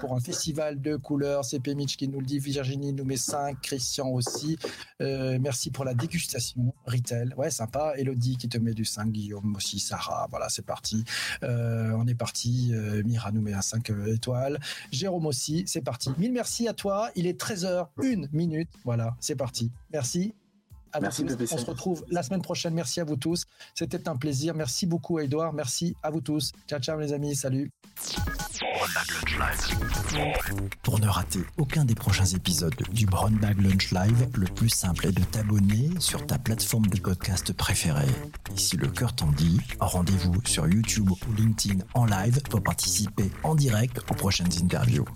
pour 0.01 0.15
un 0.15 0.21
festival 0.21 0.81
de 0.81 0.97
couleurs. 0.97 1.45
C'est 1.45 1.67
Mitch 1.67 1.97
qui 1.97 2.09
nous 2.09 2.21
le 2.21 2.27
dit. 2.27 2.39
Virginie 2.39 2.93
nous 2.93 3.05
met 3.05 3.17
5. 3.17 3.61
Christian 3.61 4.09
aussi. 4.09 4.59
Euh, 5.01 5.39
merci 5.41 5.71
pour 5.71 5.85
la 5.85 5.95
dégustation. 5.95 6.75
Retail. 6.87 7.35
Ouais, 7.37 7.51
sympa. 7.51 7.95
Elodie 7.97 8.37
qui 8.37 8.49
te 8.49 8.59
met 8.59 8.75
du 8.75 8.85
5. 8.85 9.11
Guillaume 9.11 9.57
aussi. 9.57 9.79
Sarah. 9.79 10.27
Voilà, 10.31 10.49
c'est 10.49 10.65
parti. 10.65 11.05
Euh, 11.43 11.93
on 11.97 12.07
est 12.07 12.15
parti. 12.15 12.71
Euh, 12.73 13.03
Mira 13.05 13.33
nous 13.33 13.43
met 13.43 13.55
un 13.55 13.63
5 13.63 13.91
étoiles. 14.07 14.61
Jérôme 14.93 15.27
aussi. 15.27 15.65
C'est 15.67 15.83
parti. 15.83 16.11
Mille 16.19 16.33
merci 16.33 16.69
à 16.69 16.75
toi. 16.75 17.11
Il 17.17 17.27
est 17.27 17.41
13h, 17.41 17.89
1 18.03 18.29
minute. 18.33 18.69
Voilà, 18.85 19.17
c'est 19.21 19.37
parti. 19.37 19.71
Merci. 19.93 20.35
Merci 21.01 21.25
On 21.53 21.59
se 21.59 21.65
retrouve 21.67 22.05
la 22.11 22.23
semaine 22.23 22.43
prochaine. 22.43 22.75
Merci 22.75 23.01
à 23.01 23.05
vous 23.05 23.17
tous. 23.17 23.45
C'était 23.75 24.09
un 24.09 24.17
plaisir. 24.17 24.55
Merci 24.55 24.87
beaucoup, 24.87 25.19
Edouard. 25.19 25.53
Merci 25.53 25.97
à 26.03 26.11
vous 26.11 26.21
tous. 26.21 26.53
Ciao, 26.69 26.81
ciao, 26.81 26.99
les 26.99 27.13
amis. 27.13 27.35
Salut. 27.35 27.71
Pour 30.83 31.01
ne 31.01 31.07
rater 31.07 31.41
aucun 31.57 31.85
des 31.85 31.95
prochains 31.95 32.25
épisodes 32.25 32.75
du 32.93 33.07
Brown 33.07 33.35
Bag 33.35 33.61
Lunch 33.61 33.93
Live, 33.93 34.29
le 34.35 34.47
plus 34.47 34.69
simple 34.69 35.07
est 35.07 35.13
de 35.13 35.23
t'abonner 35.25 35.91
sur 35.99 36.27
ta 36.27 36.39
plateforme 36.39 36.87
de 36.87 37.01
podcast 37.01 37.53
préférée. 37.53 38.09
Et 38.55 38.59
si 38.59 38.77
le 38.77 38.89
cœur 38.89 39.15
t'en 39.15 39.31
dit, 39.33 39.61
rendez-vous 39.81 40.35
sur 40.45 40.67
YouTube 40.67 41.11
ou 41.11 41.33
LinkedIn 41.37 41.85
en 41.95 42.05
live 42.05 42.41
pour 42.43 42.63
participer 42.63 43.31
en 43.43 43.55
direct 43.55 44.01
aux 44.11 44.15
prochaines 44.15 44.53
interviews. 44.63 45.07